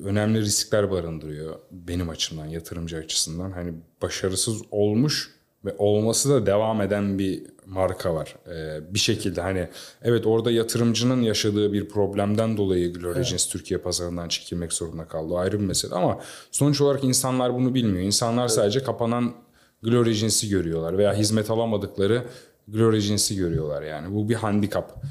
önemli 0.03 0.41
riskler 0.41 0.91
barındırıyor 0.91 1.55
benim 1.71 2.09
açımdan, 2.09 2.45
yatırımcı 2.45 2.97
açısından. 2.97 3.51
Hani 3.51 3.73
başarısız 4.01 4.61
olmuş 4.71 5.31
ve 5.65 5.75
olması 5.77 6.29
da 6.29 6.45
devam 6.45 6.81
eden 6.81 7.19
bir 7.19 7.43
marka 7.65 8.15
var. 8.15 8.35
Ee, 8.47 8.93
bir 8.93 8.99
şekilde 8.99 9.41
hani 9.41 9.67
evet 10.03 10.25
orada 10.27 10.51
yatırımcının 10.51 11.21
yaşadığı 11.21 11.73
bir 11.73 11.89
problemden 11.89 12.57
dolayı 12.57 12.93
Glory 12.93 13.23
Jeans 13.23 13.47
Türkiye 13.47 13.79
pazarından 13.79 14.27
çekilmek 14.27 14.73
zorunda 14.73 15.05
kaldı. 15.07 15.33
O 15.33 15.37
ayrı 15.37 15.59
bir 15.59 15.65
mesele 15.65 15.95
ama 15.95 16.19
sonuç 16.51 16.81
olarak 16.81 17.03
insanlar 17.03 17.53
bunu 17.53 17.73
bilmiyor. 17.73 18.05
İnsanlar 18.05 18.47
sadece 18.47 18.83
kapanan 18.83 19.33
Glory 19.83 20.11
Jeans'i 20.11 20.49
görüyorlar 20.49 20.97
veya 20.97 21.13
hizmet 21.13 21.49
alamadıkları 21.49 22.23
Glory 22.67 22.99
Jeans'i 22.99 23.35
görüyorlar 23.35 23.81
yani. 23.81 24.15
Bu 24.15 24.29
bir 24.29 24.35
handikap. 24.35 25.03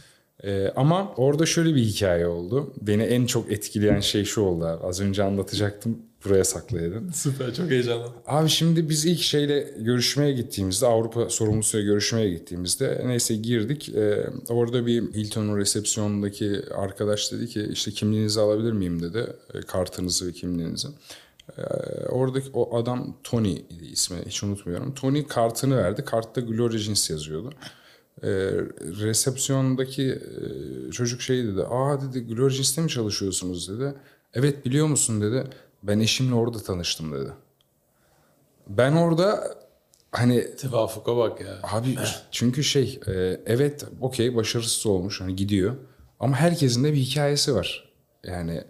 Ee, 0.45 0.73
ama 0.77 1.15
orada 1.17 1.47
şöyle 1.47 1.75
bir 1.75 1.83
hikaye 1.83 2.27
oldu. 2.27 2.75
Beni 2.81 3.03
en 3.03 3.27
çok 3.27 3.53
etkileyen 3.53 4.01
şey 4.01 4.25
şu 4.25 4.41
oldu. 4.41 4.81
Az 4.83 5.01
önce 5.01 5.23
anlatacaktım. 5.23 5.99
Buraya 6.25 6.45
saklayadım. 6.45 7.13
Süper 7.13 7.55
çok 7.55 7.71
heyecanlı. 7.71 8.07
Abi 8.27 8.49
şimdi 8.49 8.89
biz 8.89 9.05
ilk 9.05 9.21
şeyle 9.21 9.75
görüşmeye 9.79 10.33
gittiğimizde 10.33 10.87
Avrupa 10.87 11.31
sorumlusuyla 11.31 11.87
görüşmeye 11.87 12.31
gittiğimizde 12.31 13.03
neyse 13.07 13.35
girdik. 13.35 13.89
Ee, 13.89 14.31
orada 14.49 14.87
bir 14.87 15.03
Hilton'un 15.03 15.57
resepsiyonundaki 15.59 16.63
arkadaş 16.75 17.33
dedi 17.33 17.47
ki 17.47 17.69
işte 17.73 17.91
kimliğinizi 17.91 18.41
alabilir 18.41 18.73
miyim 18.73 19.03
dedi. 19.03 19.27
E, 19.55 19.61
kartınızı 19.61 20.27
ve 20.27 20.33
kimliğinizi. 20.33 20.89
Ee, 21.59 21.63
oradaki 22.09 22.51
o 22.53 22.77
adam 22.77 23.17
Tony 23.25 23.53
idi 23.53 23.87
ismi 23.93 24.17
hiç 24.27 24.43
unutmuyorum. 24.43 24.95
Tony 24.95 25.27
kartını 25.27 25.77
verdi. 25.77 26.05
Kartta 26.05 26.41
Glory 26.41 26.79
Jeans 26.79 27.11
yazıyordu. 27.11 27.53
Ee, 28.23 28.29
resepsiyondaki 28.81 30.03
e, 30.03 30.91
çocuk 30.91 31.23
şey 31.23 31.45
dedi. 31.45 31.63
Aa 31.63 32.01
dedi 32.03 32.27
Glory 32.27 32.51
Jeans'te 32.51 32.83
mi 32.83 32.89
çalışıyorsunuz 32.89 33.69
dedi. 33.69 33.95
Evet 34.35 34.67
biliyor 34.67 34.87
musun 34.87 35.21
dedi. 35.21 35.45
Ben 35.85 36.01
eşimle 36.01 36.35
orada 36.35 36.59
tanıştım 36.59 37.13
dedi. 37.13 37.33
Ben 38.69 38.93
orada 38.93 39.55
hani 40.13 40.57
Tevafuka 40.57 41.17
bak 41.17 41.41
ya. 41.41 41.59
abi 41.63 41.99
çünkü 42.31 42.65
şey 42.65 43.01
e, 43.07 43.13
evet 43.47 43.85
okey 44.01 44.37
başarısız 44.37 44.87
olmuş 44.87 45.21
hani 45.21 45.37
gidiyor. 45.37 45.77
Ama 46.21 46.37
herkesin 46.37 46.85
de 46.85 46.93
bir 46.93 46.99
hikayesi 46.99 47.55
var. 47.55 47.93
Yani 48.25 48.65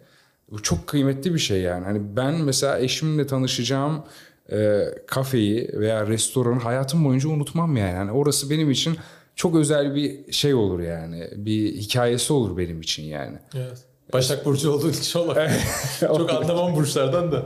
bu 0.50 0.62
çok 0.62 0.87
kıymetli 0.87 1.35
bir 1.35 1.38
şey 1.38 1.61
yani. 1.61 1.85
Hani 1.85 2.16
ben 2.16 2.35
mesela 2.35 2.78
eşimle 2.78 3.26
tanışacağım 3.26 4.04
e, 4.52 4.85
kafeyi 5.06 5.71
veya 5.73 6.06
restoranı 6.06 6.61
hayatım 6.61 7.04
boyunca 7.04 7.28
unutmam 7.28 7.76
yani. 7.76 7.94
yani. 7.94 8.12
Orası 8.12 8.50
benim 8.50 8.71
için 8.71 8.97
çok 9.37 9.56
özel 9.56 9.94
bir 9.94 10.33
şey 10.33 10.54
olur 10.54 10.80
yani. 10.80 11.30
Bir 11.37 11.75
hikayesi 11.75 12.33
olur 12.33 12.56
benim 12.56 12.80
için 12.80 13.02
yani. 13.02 13.38
Evet. 13.54 13.85
Başak 14.12 14.44
Burcu 14.44 14.70
olduğu 14.70 14.90
için 14.90 15.18
olabilir. 15.18 15.50
Çok 16.00 16.30
anlamam 16.30 16.76
burçlardan 16.76 17.32
da. 17.32 17.42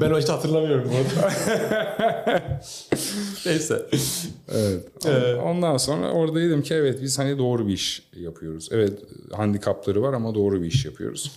Ben 0.00 0.10
o 0.10 0.18
hiç 0.18 0.28
hatırlamıyorum 0.28 0.90
bu 0.92 0.96
arada. 0.96 1.32
Neyse. 3.46 3.86
Evet. 4.52 4.84
Ondan 5.44 5.76
sonra 5.76 6.10
orada 6.12 6.40
dedim 6.40 6.62
ki 6.62 6.74
evet 6.74 7.02
biz 7.02 7.18
hani 7.18 7.38
doğru 7.38 7.68
bir 7.68 7.72
iş 7.72 8.02
yapıyoruz. 8.16 8.68
Evet 8.72 8.98
handikapları 9.32 10.02
var 10.02 10.12
ama 10.12 10.34
doğru 10.34 10.62
bir 10.62 10.66
iş 10.66 10.84
yapıyoruz. 10.84 11.30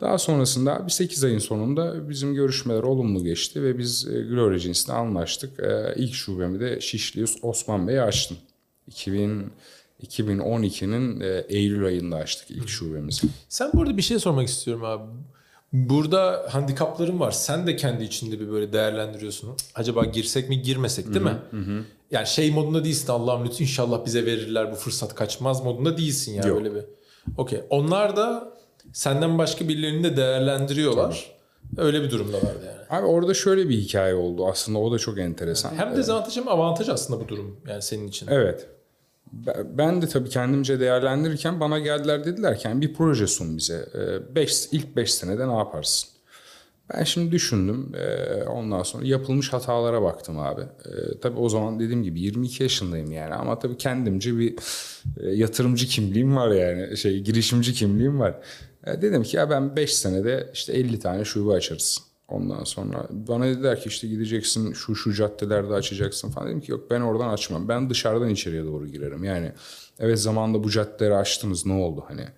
Daha 0.00 0.18
sonrasında 0.18 0.86
bir 0.86 0.90
8 0.90 1.24
ayın 1.24 1.38
sonunda 1.38 2.08
bizim 2.08 2.34
görüşmeler 2.34 2.82
olumlu 2.82 3.24
geçti 3.24 3.62
ve 3.62 3.78
biz 3.78 4.08
e, 4.08 4.22
Gloria 4.22 4.58
Jeans'le 4.58 4.88
anlaştık. 4.90 5.60
E, 5.60 5.94
İlk 5.96 6.14
şubemi 6.14 6.60
de 6.60 6.80
Şişli 6.80 7.24
Osman 7.42 7.88
Bey'e 7.88 8.02
açtım. 8.02 8.36
2000 8.86 9.52
2012'nin 10.04 11.20
e, 11.20 11.44
Eylül 11.48 11.86
ayında 11.86 12.16
açtık 12.16 12.50
ilk 12.50 12.68
şubemizi. 12.68 13.26
Sen 13.48 13.70
burada 13.74 13.96
bir 13.96 14.02
şey 14.02 14.18
sormak 14.18 14.48
istiyorum 14.48 14.84
abi. 14.84 15.02
Burada 15.72 16.46
handikapların 16.50 17.20
var. 17.20 17.30
Sen 17.30 17.66
de 17.66 17.76
kendi 17.76 18.04
içinde 18.04 18.40
bir 18.40 18.50
böyle 18.50 18.72
değerlendiriyorsun. 18.72 19.50
Acaba 19.74 20.04
girsek 20.04 20.48
mi 20.48 20.62
girmesek 20.62 21.14
değil 21.14 21.24
mi? 21.24 21.38
Yani 22.10 22.26
şey 22.26 22.50
modunda 22.50 22.84
değilsin 22.84 23.12
Allah'ım 23.12 23.44
lütfen 23.44 23.64
inşallah 23.64 24.06
bize 24.06 24.26
verirler 24.26 24.72
bu 24.72 24.76
fırsat 24.76 25.14
kaçmaz 25.14 25.64
modunda 25.64 25.96
değilsin 25.98 26.32
ya 26.34 26.42
Yok. 26.44 26.58
öyle 26.58 26.74
bir. 26.74 26.82
Okey. 27.36 27.60
Onlar 27.70 28.16
da 28.16 28.52
senden 28.92 29.38
başka 29.38 29.68
birilerini 29.68 30.04
de 30.04 30.16
değerlendiriyorlar. 30.16 31.34
Öyle 31.76 32.02
bir 32.02 32.10
durumdalardı 32.10 32.66
yani. 32.66 33.00
Abi 33.00 33.06
orada 33.06 33.34
şöyle 33.34 33.68
bir 33.68 33.76
hikaye 33.78 34.14
oldu 34.14 34.46
aslında 34.46 34.78
o 34.78 34.92
da 34.92 34.98
çok 34.98 35.18
enteresan. 35.18 35.74
Hem 35.74 35.96
dezavantaj 35.96 36.36
hem 36.36 36.48
avantaj 36.48 36.88
aslında 36.88 37.20
bu 37.20 37.28
durum 37.28 37.60
yani 37.68 37.82
senin 37.82 38.08
için. 38.08 38.26
Evet. 38.30 38.66
Be- 39.46 39.64
Ben 39.78 40.02
de 40.02 40.08
tabii 40.08 40.28
kendimce 40.28 40.80
değerlendirirken 40.80 41.60
bana 41.60 41.78
geldiler 41.78 42.24
dediler 42.24 42.58
ki 42.58 42.68
"Yani 42.68 42.80
bir 42.80 42.94
proje 42.94 43.26
sun 43.26 43.56
bize. 43.56 43.88
Ee, 43.94 44.34
Beş, 44.34 44.68
ilk 44.72 44.96
5 44.96 45.14
senede 45.14 45.48
ne 45.48 45.52
yaparsın? 45.56 46.10
Ben 46.94 47.04
şimdi 47.04 47.32
düşündüm. 47.32 47.92
Ee, 47.96 48.42
Ondan 48.44 48.82
sonra 48.82 49.06
yapılmış 49.06 49.52
hatalara 49.52 50.02
baktım 50.02 50.38
abi. 50.38 50.60
Ee, 50.62 51.18
Tabii 51.22 51.38
o 51.38 51.48
zaman 51.48 51.80
dediğim 51.80 52.02
gibi 52.02 52.20
22 52.20 52.62
yaşındayım 52.62 53.12
yani. 53.12 53.34
Ama 53.34 53.58
tabii 53.58 53.76
kendimce 53.78 54.38
bir 54.38 54.54
e, 55.20 55.30
yatırımcı 55.34 55.86
kimliğim 55.86 56.36
var 56.36 56.50
yani. 56.50 56.96
Şey 56.96 57.20
girişimci 57.20 57.72
kimliğim 57.72 58.20
var. 58.20 58.34
Dedim 58.86 59.22
ki 59.22 59.36
ya 59.36 59.50
ben 59.50 59.76
5 59.76 59.94
senede 59.94 60.50
işte 60.54 60.72
50 60.72 60.98
tane 60.98 61.24
şube 61.24 61.52
açarız. 61.52 61.98
Ondan 62.34 62.64
sonra 62.64 63.06
bana 63.10 63.44
dediler 63.44 63.80
ki 63.80 63.88
işte 63.88 64.08
gideceksin 64.08 64.72
şu 64.72 64.94
şu 64.94 65.12
caddelerde 65.12 65.74
açacaksın 65.74 66.30
falan. 66.30 66.48
Dedim 66.48 66.60
ki 66.60 66.70
yok 66.70 66.90
ben 66.90 67.00
oradan 67.00 67.28
açmam. 67.28 67.68
Ben 67.68 67.90
dışarıdan 67.90 68.30
içeriye 68.30 68.64
doğru 68.64 68.86
girerim. 68.86 69.24
Yani 69.24 69.52
evet 69.98 70.18
zamanında 70.18 70.64
bu 70.64 70.70
caddeleri 70.70 71.14
açtınız 71.14 71.66
ne 71.66 71.72
oldu 71.72 72.04
hani. 72.08 72.28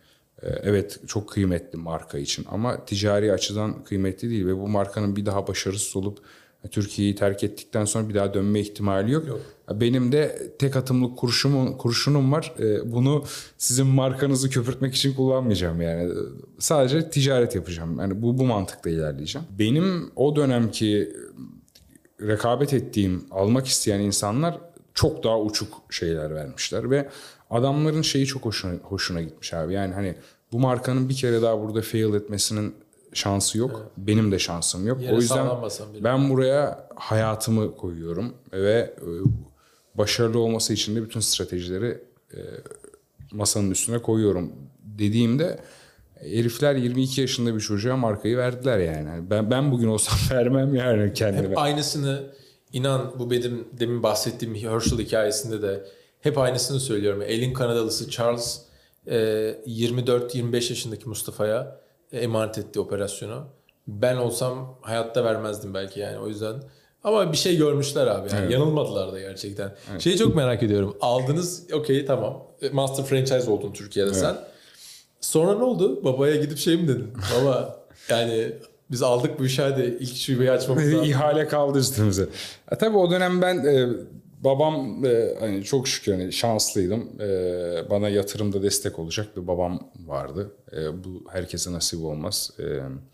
Ee, 0.42 0.48
Evet 0.62 1.00
çok 1.06 1.28
kıymetli 1.28 1.78
marka 1.78 2.18
için 2.18 2.46
ama 2.50 2.84
ticari 2.84 3.32
açıdan 3.32 3.84
kıymetli 3.84 4.30
değil 4.30 4.46
ve 4.46 4.56
bu 4.56 4.68
markanın 4.68 5.16
bir 5.16 5.26
daha 5.26 5.46
başarısız 5.46 5.96
olup 5.96 6.18
Türkiye'yi 6.68 7.14
terk 7.14 7.44
ettikten 7.44 7.84
sonra 7.84 8.08
bir 8.08 8.14
daha 8.14 8.34
dönme 8.34 8.60
ihtimali 8.60 9.12
yok. 9.12 9.40
Benim 9.74 10.12
de 10.12 10.52
tek 10.58 10.76
atımlık 10.76 11.18
kurşunum, 11.18 11.78
kurşunum 11.78 12.32
var. 12.32 12.54
Ee, 12.58 12.92
Bunu 12.92 13.24
sizin 13.58 13.86
markanızı 13.86 14.50
köpürtmek 14.50 14.94
için 14.94 15.14
kullanmayacağım 15.14 15.80
yani. 15.80 16.12
Sadece 16.58 17.10
ticaret 17.10 17.54
yapacağım. 17.54 17.98
Yani 17.98 18.22
bu 18.22 18.38
bu 18.38 18.44
mantıkla 18.46 18.90
ilerleyeceğim. 18.90 19.46
Benim 19.58 20.10
o 20.16 20.36
dönemki 20.36 21.12
rekabet 22.20 22.72
ettiğim, 22.74 23.24
almak 23.30 23.66
isteyen 23.66 24.00
insanlar 24.00 24.58
çok 24.94 25.24
daha 25.24 25.40
uçuk 25.40 25.82
şeyler 25.90 26.34
vermişler 26.34 26.90
ve 26.90 27.08
adamların 27.50 28.02
şeyi 28.02 28.26
çok 28.26 28.44
hoşuna, 28.44 28.72
hoşuna 28.82 29.22
gitmiş 29.22 29.54
abi. 29.54 29.72
Yani 29.74 29.94
hani 29.94 30.14
bu 30.52 30.58
markanın 30.58 31.08
bir 31.08 31.14
kere 31.14 31.42
daha 31.42 31.60
burada 31.60 31.82
fail 31.82 32.14
etmesinin 32.14 32.74
şansı 33.12 33.58
yok. 33.58 33.90
Benim 33.96 34.32
de 34.32 34.38
şansım 34.38 34.86
yok. 34.86 35.02
Yere 35.02 35.14
o 35.14 35.16
yüzden 35.16 35.48
ben 36.04 36.30
buraya 36.30 36.88
hayatımı 36.94 37.76
koyuyorum 37.76 38.34
ve 38.52 38.94
e, 39.00 39.08
başarılı 39.94 40.38
olması 40.38 40.72
için 40.72 40.96
de 40.96 41.02
bütün 41.02 41.20
stratejileri 41.20 41.98
e, 42.34 42.38
masanın 43.32 43.70
üstüne 43.70 43.98
koyuyorum 43.98 44.52
dediğimde 44.98 45.58
herifler 46.14 46.74
22 46.74 47.20
yaşında 47.20 47.54
bir 47.54 47.60
çocuğa 47.60 47.96
markayı 47.96 48.36
verdiler 48.36 48.78
yani. 48.78 49.08
Hani 49.08 49.30
Ben 49.30 49.50
ben 49.50 49.72
bugün 49.72 49.88
olsam 49.88 50.16
vermem 50.38 50.74
yani 50.74 51.12
kendime. 51.12 51.48
Hep 51.48 51.58
aynısını 51.58 52.22
inan 52.72 53.14
bu 53.18 53.30
benim 53.30 53.68
demin 53.80 54.02
bahsettiğim 54.02 54.54
Herschel 54.54 54.98
hikayesinde 54.98 55.62
de 55.62 55.84
hep 56.20 56.38
aynısını 56.38 56.80
söylüyorum. 56.80 57.22
Elin 57.22 57.52
Kanadalısı 57.52 58.10
Charles 58.10 58.60
e, 59.06 59.16
24-25 59.66 60.54
yaşındaki 60.54 61.08
Mustafa'ya 61.08 61.80
emanet 62.12 62.58
etti 62.58 62.80
operasyonu. 62.80 63.44
Ben 63.88 64.16
olsam 64.16 64.78
hayatta 64.82 65.24
vermezdim 65.24 65.74
belki 65.74 66.00
yani 66.00 66.18
o 66.18 66.28
yüzden. 66.28 66.54
Ama 67.04 67.32
bir 67.32 67.36
şey 67.36 67.56
görmüşler 67.56 68.06
abi 68.06 68.28
yani 68.32 68.52
yanılmadılar 68.52 69.12
da 69.12 69.20
gerçekten. 69.20 69.74
Şeyi 69.98 70.16
çok 70.18 70.36
merak 70.36 70.62
ediyorum. 70.62 70.96
Aldınız 71.00 71.66
okey 71.72 72.06
tamam. 72.06 72.42
E, 72.62 72.68
Master 72.68 73.04
franchise 73.04 73.50
oldun 73.50 73.72
Türkiye'de 73.72 74.14
sen. 74.14 74.36
Sonra 75.20 75.54
ne 75.54 75.64
oldu? 75.64 76.04
Babaya 76.04 76.36
gidip 76.36 76.58
şey 76.58 76.76
mi 76.76 76.88
dedin? 76.88 77.12
Baba 77.36 77.76
yani 78.08 78.52
biz 78.90 79.02
aldık 79.02 79.38
bu 79.38 79.44
işi 79.44 79.62
hadi 79.62 79.96
ilk 80.00 80.16
şubeyi 80.16 80.50
açmamız 80.50 80.84
lazım. 80.86 81.04
ihale 81.04 81.48
kaldı 81.48 81.78
üstümüze. 81.78 82.28
E, 82.72 82.76
tabii 82.76 82.96
o 82.96 83.10
dönem 83.10 83.42
ben 83.42 83.56
e, 83.64 83.88
babam 84.40 85.04
e, 85.04 85.34
hani 85.40 85.64
çok 85.64 85.88
şükür 85.88 86.12
hani 86.12 86.32
şanslıydım. 86.32 87.20
E, 87.20 87.90
bana 87.90 88.08
yatırımda 88.08 88.62
destek 88.62 88.98
olacak 88.98 89.36
bir 89.36 89.46
babam 89.46 89.90
vardı. 90.06 90.52
E, 90.72 91.04
bu 91.04 91.24
herkese 91.32 91.72
nasip 91.72 92.04
olmaz. 92.04 92.50
E, 92.58 92.64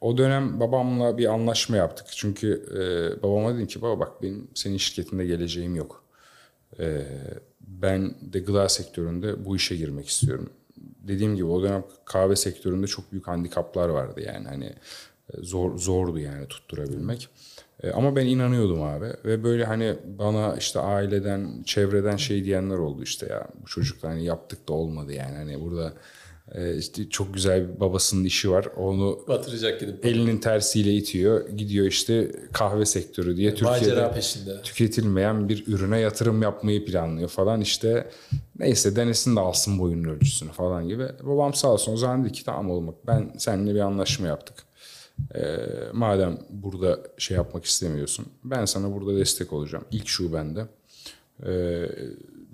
o 0.01 0.19
dönem 0.19 0.61
babamla 0.61 1.19
bir 1.19 1.27
anlaşma 1.27 1.77
yaptık. 1.77 2.07
Çünkü 2.11 2.67
e, 2.75 3.23
babama 3.23 3.55
dedim 3.55 3.67
ki 3.67 3.83
baba 3.83 4.01
bak 4.01 4.23
benim 4.23 4.49
senin 4.55 4.77
şirketinde 4.77 5.27
geleceğim 5.27 5.75
yok. 5.75 6.05
E, 6.79 7.03
ben 7.61 8.15
de 8.33 8.39
gıda 8.39 8.69
sektöründe 8.69 9.45
bu 9.45 9.57
işe 9.57 9.77
girmek 9.77 10.09
istiyorum. 10.09 10.51
Dediğim 10.77 11.37
gibi 11.37 11.47
o 11.47 11.63
dönem 11.63 11.85
kahve 12.05 12.37
sektöründe 12.37 12.87
çok 12.87 13.13
büyük 13.13 13.29
handikaplar 13.29 13.89
vardı 13.89 14.21
yani 14.27 14.49
hani 14.49 14.73
zor 15.41 15.79
zordu 15.79 16.19
yani 16.19 16.49
tutturabilmek. 16.49 17.29
E, 17.83 17.91
Ama 17.91 18.17
ben 18.17 18.27
inanıyordum 18.27 18.83
abi 18.83 19.07
ve 19.25 19.45
böyle 19.45 19.65
hani 19.65 19.95
bana 20.19 20.57
işte 20.57 20.81
aileden, 20.81 21.63
çevreden 21.65 22.17
şey 22.17 22.45
diyenler 22.45 22.77
oldu 22.77 23.03
işte 23.03 23.27
ya 23.31 23.49
bu 23.63 23.67
çocukla 23.67 24.09
hani 24.09 24.25
yaptık 24.25 24.69
da 24.69 24.73
olmadı 24.73 25.13
yani 25.13 25.37
hani 25.37 25.61
burada 25.61 25.93
e, 26.55 26.77
işte 26.77 27.09
çok 27.09 27.35
güzel 27.35 27.69
bir 27.75 27.81
babasının 27.81 28.25
işi 28.25 28.51
var 28.51 28.69
onu 28.77 29.19
Batıracak 29.29 29.81
gidip. 29.81 30.07
elinin 30.07 30.39
tersiyle 30.39 30.93
itiyor 30.93 31.49
gidiyor 31.49 31.87
işte 31.87 32.33
kahve 32.53 32.85
sektörü 32.87 33.37
diye 33.37 33.51
Macera 33.51 33.75
Türkiye'de 33.79 34.13
peşinde. 34.15 34.63
tüketilmeyen 34.63 35.49
bir 35.49 35.67
ürüne 35.67 35.99
yatırım 36.01 36.43
yapmayı 36.43 36.85
planlıyor 36.85 37.29
falan 37.29 37.61
işte 37.61 38.11
neyse 38.59 38.97
denesin 38.97 39.37
de 39.37 39.41
alsın 39.41 39.79
boyunun 39.79 40.05
ölçüsünü 40.09 40.53
falan 40.53 40.89
gibi. 40.89 41.07
Babam 41.23 41.55
sağ 41.55 41.69
olsun 41.69 41.93
o 41.93 41.97
zaman 41.97 42.25
dedi 42.25 42.33
ki 42.33 42.45
tamam 42.45 42.71
oğlum 42.71 42.97
ben 43.07 43.33
seninle 43.39 43.75
bir 43.75 43.81
anlaşma 43.81 44.27
yaptık. 44.27 44.57
Ee, 45.35 45.57
madem 45.93 46.39
burada 46.51 46.99
şey 47.19 47.37
yapmak 47.37 47.65
istemiyorsun 47.65 48.27
ben 48.45 48.65
sana 48.65 48.95
burada 48.95 49.17
destek 49.17 49.53
olacağım. 49.53 49.85
İlk 49.91 50.09
şubende 50.09 50.67
ee, 51.47 51.89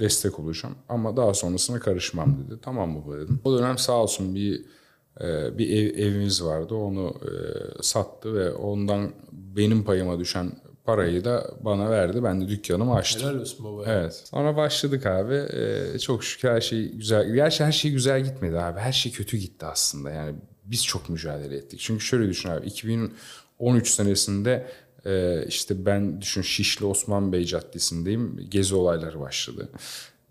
destek 0.00 0.38
olacağım 0.38 0.74
ama 0.88 1.16
daha 1.16 1.34
sonrasına 1.34 1.80
karışmam 1.80 2.36
dedi. 2.38 2.58
Tamam 2.62 2.96
baba 2.96 3.18
dedim. 3.18 3.40
O 3.44 3.58
dönem 3.58 3.78
sağ 3.78 3.92
olsun 3.92 4.34
bir 4.34 4.64
e, 5.20 5.58
bir 5.58 5.70
ev, 5.70 5.98
evimiz 5.98 6.44
vardı. 6.44 6.74
Onu 6.74 7.14
e, 7.22 7.32
sattı 7.82 8.34
ve 8.34 8.52
ondan 8.52 9.10
benim 9.32 9.84
payıma 9.84 10.18
düşen 10.18 10.52
parayı 10.84 11.24
da 11.24 11.50
bana 11.60 11.90
verdi. 11.90 12.24
Ben 12.24 12.40
de 12.40 12.48
dükkanımı 12.48 12.94
açtım. 12.94 13.28
Helal 13.28 13.40
olsun 13.40 13.64
baba. 13.64 13.84
Evet. 13.86 14.22
Sonra 14.24 14.56
başladık 14.56 15.06
abi. 15.06 15.34
Ee, 15.34 15.98
çok 15.98 16.24
şükür 16.24 16.48
her 16.48 16.60
şey 16.60 16.92
güzel. 16.92 17.34
Gerçi 17.34 17.64
her 17.64 17.72
şey 17.72 17.90
güzel 17.90 18.24
gitmedi 18.24 18.58
abi. 18.58 18.80
Her 18.80 18.92
şey 18.92 19.12
kötü 19.12 19.36
gitti 19.36 19.66
aslında. 19.66 20.10
Yani 20.10 20.36
biz 20.70 20.84
çok 20.86 21.08
mücadele 21.08 21.56
ettik. 21.56 21.80
Çünkü 21.80 22.04
şöyle 22.04 22.28
düşün 22.28 22.48
abi. 22.48 22.66
2013 22.66 23.90
senesinde 23.90 24.66
e, 25.06 25.44
işte 25.48 25.86
ben 25.86 26.20
düşün 26.20 26.42
Şişli 26.42 26.86
Osman 26.86 27.32
Bey 27.32 27.44
Caddesi'ndeyim. 27.44 28.46
Gezi 28.48 28.74
olayları 28.74 29.20
başladı. 29.20 29.68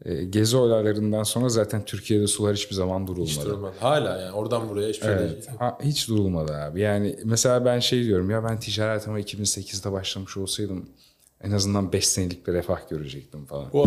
E, 0.06 0.23
gezi 0.23 0.58
olaylarından 0.58 1.23
sonra 1.23 1.50
zaten 1.50 1.86
Türkiye'de 1.86 2.28
sular 2.28 2.56
hiçbir 2.56 2.76
zaman 2.76 3.08
durulmadı. 3.08 3.30
Hiç 3.30 3.45
durmadı. 3.45 3.73
Hala 3.80 4.21
yani 4.21 4.32
oradan 4.32 4.69
buraya 4.69 4.89
hiçbir 4.89 5.06
şey 5.06 5.13
Evet. 5.13 5.30
değil. 5.30 5.58
Ha, 5.60 5.78
hiç 5.84 6.08
durulmadı 6.08 6.56
abi. 6.56 6.82
Yani 6.82 7.19
mesela 7.23 7.65
ben 7.65 7.80
şey 7.80 8.04
diyorum 8.04 8.30
ya 8.30 8.43
ben 8.43 8.60
ticaretime 8.60 9.21
2008'de 9.21 9.91
başlamış 9.91 10.38
olsaydım 10.38 10.89
en 11.41 11.52
azından 11.52 11.93
5 11.93 12.08
senelik 12.08 12.47
bir 12.47 12.54
refah 12.54 12.89
görecektim 12.89 13.45
falan. 13.45 13.73
Bu 13.73 13.84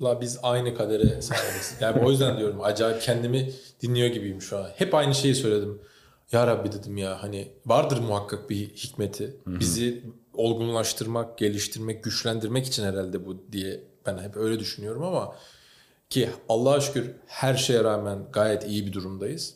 adamla 0.00 0.20
biz 0.20 0.38
aynı 0.42 0.74
kadere 0.74 1.22
sahibiz. 1.22 1.74
Yani 1.80 2.04
o 2.04 2.10
yüzden 2.10 2.38
diyorum 2.38 2.60
acayip 2.62 3.02
kendimi 3.02 3.52
dinliyor 3.82 4.08
gibiyim 4.08 4.42
şu 4.42 4.58
an. 4.58 4.68
Hep 4.76 4.94
aynı 4.94 5.14
şeyi 5.14 5.34
söyledim. 5.34 5.80
Ya 6.32 6.46
Rabbi 6.46 6.72
dedim 6.72 6.96
ya 6.96 7.22
hani 7.22 7.48
vardır 7.66 7.98
muhakkak 7.98 8.50
bir 8.50 8.68
hikmeti. 8.68 9.36
Bizi 9.46 10.02
olgunlaştırmak, 10.34 11.38
geliştirmek, 11.38 12.04
güçlendirmek 12.04 12.66
için 12.66 12.84
herhalde 12.84 13.26
bu 13.26 13.36
diye 13.52 13.80
ben 14.06 14.18
hep 14.18 14.36
öyle 14.36 14.60
düşünüyorum 14.60 15.02
ama 15.02 15.36
ki 16.10 16.30
Allah'a 16.48 16.80
şükür 16.80 17.10
her 17.26 17.54
şeye 17.54 17.84
rağmen 17.84 18.18
gayet 18.32 18.66
iyi 18.66 18.86
bir 18.86 18.92
durumdayız. 18.92 19.54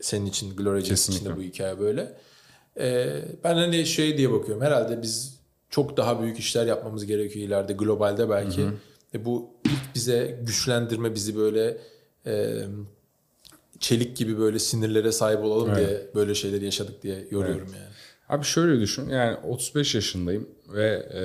Senin 0.00 0.26
için 0.26 0.56
Jazz 0.84 1.08
için 1.08 1.24
de 1.24 1.36
bu 1.36 1.42
hikaye 1.42 1.78
böyle. 1.78 2.16
Ee, 2.78 3.22
ben 3.44 3.54
hani 3.54 3.86
şey 3.86 4.18
diye 4.18 4.32
bakıyorum. 4.32 4.64
Herhalde 4.64 5.02
biz 5.02 5.38
çok 5.70 5.96
daha 5.96 6.22
büyük 6.22 6.38
işler 6.38 6.66
yapmamız 6.66 7.06
gerekiyor 7.06 7.46
ileride 7.46 7.72
globalde 7.72 8.30
belki. 8.30 8.60
E 9.14 9.24
bu 9.24 9.50
ilk 9.64 9.94
bize 9.94 10.38
güçlendirme 10.42 11.14
bizi 11.14 11.36
böyle 11.36 11.78
e, 12.26 12.62
çelik 13.80 14.16
gibi 14.16 14.38
böyle 14.38 14.58
sinirlere 14.58 15.12
sahip 15.12 15.40
olalım 15.44 15.76
diye 15.76 16.10
böyle 16.14 16.34
şeyleri 16.34 16.64
yaşadık 16.64 17.02
diye 17.02 17.28
yoruyorum 17.30 17.68
yani. 17.74 17.88
Abi 18.28 18.44
şöyle 18.44 18.80
düşün 18.80 19.08
yani 19.08 19.36
35 19.36 19.94
yaşındayım 19.94 20.48
ve 20.68 21.08
e, 21.14 21.22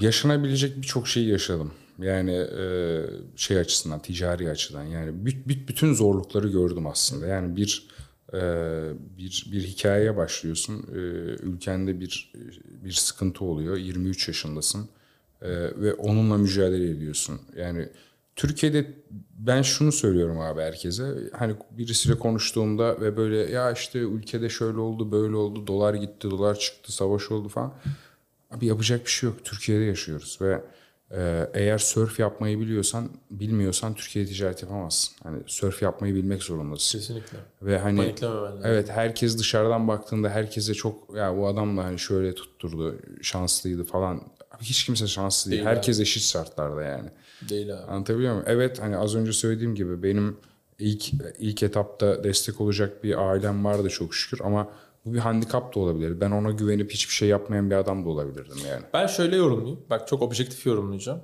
yaşanabilecek 0.00 0.76
birçok 0.76 1.08
şeyi 1.08 1.28
yaşadım. 1.28 1.72
Yani 1.98 2.32
e, 2.32 3.00
şey 3.36 3.58
açısından 3.58 4.02
ticari 4.02 4.50
açıdan 4.50 4.84
yani 4.84 5.10
büt- 5.10 5.44
büt- 5.46 5.68
bütün 5.68 5.94
zorlukları 5.94 6.48
gördüm 6.48 6.86
aslında. 6.86 7.26
Yani 7.26 7.56
bir 7.56 7.88
e, 8.34 8.40
bir 9.18 9.46
bir 9.52 9.62
hikayeye 9.62 10.16
başlıyorsun. 10.16 10.86
E, 10.94 10.98
ülkende 11.42 12.00
bir 12.00 12.32
bir 12.84 12.92
sıkıntı 12.92 13.44
oluyor. 13.44 13.76
23 13.76 14.28
yaşındasın 14.28 14.88
E, 15.44 15.50
ve 15.82 15.94
onunla 15.94 16.38
mücadele 16.38 16.90
ediyorsun. 16.90 17.40
Yani 17.56 17.88
Türkiye'de 18.36 18.86
ben 19.38 19.62
şunu 19.62 19.92
söylüyorum 19.92 20.40
abi 20.40 20.60
herkese. 20.60 21.14
Hani 21.32 21.54
birisiyle 21.70 22.18
konuştuğumda 22.18 23.00
ve 23.00 23.16
böyle 23.16 23.36
ya 23.36 23.72
işte 23.72 23.98
ülkede 23.98 24.48
şöyle 24.48 24.78
oldu, 24.78 25.12
böyle 25.12 25.36
oldu, 25.36 25.66
dolar 25.66 25.94
gitti, 25.94 26.30
dolar 26.30 26.58
çıktı, 26.58 26.92
savaş 26.92 27.30
oldu 27.30 27.48
falan. 27.48 27.74
Abi 28.50 28.66
yapacak 28.66 29.04
bir 29.06 29.10
şey 29.10 29.30
yok. 29.30 29.44
Türkiye'de 29.44 29.84
yaşıyoruz 29.84 30.38
ve 30.40 30.60
e, 31.10 31.50
eğer 31.54 31.78
surf 31.78 32.18
yapmayı 32.18 32.60
biliyorsan, 32.60 33.10
bilmiyorsan 33.30 33.94
Türkiye'de 33.94 34.30
ticaret 34.30 34.62
yapamazsın. 34.62 35.14
Hani 35.22 35.42
surf 35.46 35.82
yapmayı 35.82 36.14
bilmek 36.14 36.42
zorundasın. 36.42 36.98
Kesinlikle. 36.98 37.38
Ve 37.62 37.78
hani 37.78 38.14
evet 38.64 38.90
herkes 38.90 39.38
dışarıdan 39.38 39.88
baktığında 39.88 40.28
herkese 40.30 40.74
çok 40.74 41.16
ya 41.16 41.36
bu 41.36 41.46
adam 41.46 41.76
da 41.76 41.84
hani 41.84 41.98
şöyle 41.98 42.34
tutturdu, 42.34 42.98
şanslıydı 43.22 43.84
falan. 43.84 44.22
Abi 44.56 44.64
hiç 44.64 44.84
kimse 44.84 45.06
şanslı 45.06 45.50
değil. 45.50 45.60
Değil 45.60 45.70
abi. 45.70 45.76
Herkes 45.76 46.00
eşit 46.00 46.22
şartlarda 46.22 46.82
yani. 46.82 47.10
Değil 47.48 47.74
abi. 47.74 47.82
Anlatabiliyor 47.82 48.32
muyum? 48.32 48.46
Evet 48.48 48.82
hani 48.82 48.96
az 48.96 49.14
önce 49.14 49.32
söylediğim 49.32 49.74
gibi 49.74 50.02
benim 50.02 50.36
ilk 50.78 51.12
ilk 51.38 51.62
etapta 51.62 52.24
destek 52.24 52.60
olacak 52.60 53.04
bir 53.04 53.30
ailem 53.30 53.64
vardı 53.64 53.88
çok 53.88 54.14
şükür 54.14 54.40
ama 54.44 54.68
bu 55.04 55.14
bir 55.14 55.18
handikap 55.18 55.74
da 55.74 55.80
olabilir. 55.80 56.20
Ben 56.20 56.30
ona 56.30 56.50
güvenip 56.50 56.90
hiçbir 56.90 57.14
şey 57.14 57.28
yapmayan 57.28 57.70
bir 57.70 57.76
adam 57.76 58.04
da 58.04 58.08
olabilirdim 58.08 58.58
yani. 58.70 58.82
Ben 58.92 59.06
şöyle 59.06 59.36
yorumlayayım. 59.36 59.80
Bak 59.90 60.08
çok 60.08 60.22
objektif 60.22 60.66
yorumlayacağım. 60.66 61.22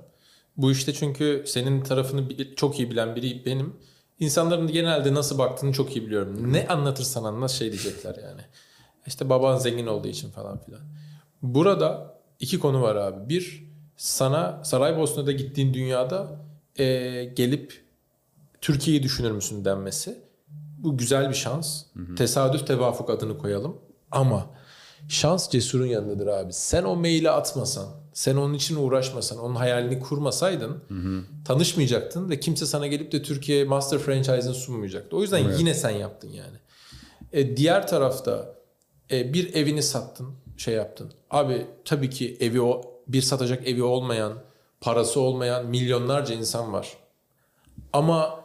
Bu 0.57 0.71
işte 0.71 0.93
çünkü 0.93 1.43
senin 1.47 1.81
tarafını 1.83 2.27
çok 2.55 2.79
iyi 2.79 2.91
bilen 2.91 3.15
biri 3.15 3.45
benim. 3.45 3.73
İnsanların 4.19 4.67
genelde 4.67 5.13
nasıl 5.13 5.37
baktığını 5.37 5.73
çok 5.73 5.95
iyi 5.95 6.05
biliyorum. 6.05 6.53
Ne 6.53 6.67
anlatırsan 6.67 7.23
anlat 7.23 7.51
şey 7.51 7.71
diyecekler 7.71 8.15
yani. 8.15 8.41
İşte 9.07 9.29
baban 9.29 9.57
zengin 9.57 9.87
olduğu 9.87 10.07
için 10.07 10.31
falan 10.31 10.63
filan. 10.63 10.81
Burada 11.41 12.10
iki 12.41 12.59
konu 12.59 12.81
var 12.81 12.95
abi. 12.95 13.29
Bir, 13.29 13.71
sana 13.97 14.61
Saraybosna'da 14.63 15.31
gittiğin 15.31 15.73
dünyada 15.73 16.41
eee, 16.79 17.25
gelip 17.25 17.83
Türkiye'yi 18.61 19.03
düşünür 19.03 19.31
müsün 19.31 19.65
denmesi. 19.65 20.17
Bu 20.77 20.97
güzel 20.97 21.29
bir 21.29 21.35
şans. 21.35 21.83
Tesadüf 22.17 22.67
tevafuk 22.67 23.09
adını 23.09 23.37
koyalım. 23.37 23.77
Ama 24.11 24.49
şans 25.09 25.49
cesurun 25.49 25.85
yanındadır 25.85 26.27
abi. 26.27 26.53
Sen 26.53 26.83
o 26.83 26.95
maili 26.95 27.29
atmasan, 27.29 27.85
sen 28.13 28.35
onun 28.35 28.53
için 28.53 28.75
uğraşmasan, 28.75 29.37
onun 29.37 29.55
hayalini 29.55 29.99
kurmasaydın 29.99 30.83
tanışmayacaktın 31.45 32.29
ve 32.29 32.39
kimse 32.39 32.65
sana 32.65 32.87
gelip 32.87 33.11
de 33.11 33.21
Türkiye 33.23 33.63
Master 33.63 33.99
Franchise'ını 33.99 34.53
sunmayacaktı. 34.53 35.17
O 35.17 35.21
yüzden 35.21 35.57
yine 35.57 35.73
sen 35.73 35.89
yaptın 35.89 36.29
yani. 36.29 36.57
E, 37.33 37.57
diğer 37.57 37.87
tarafta 37.87 38.55
e, 39.11 39.33
bir 39.33 39.53
evini 39.53 39.83
sattın, 39.83 40.27
şey 40.61 40.73
yaptın. 40.73 41.11
Abi 41.31 41.65
tabii 41.85 42.09
ki 42.09 42.37
evi 42.39 42.61
o 42.61 42.81
bir 43.07 43.21
satacak 43.21 43.67
evi 43.67 43.83
olmayan, 43.83 44.33
parası 44.81 45.19
olmayan 45.19 45.65
milyonlarca 45.65 46.35
insan 46.35 46.73
var. 46.73 46.97
Ama 47.93 48.39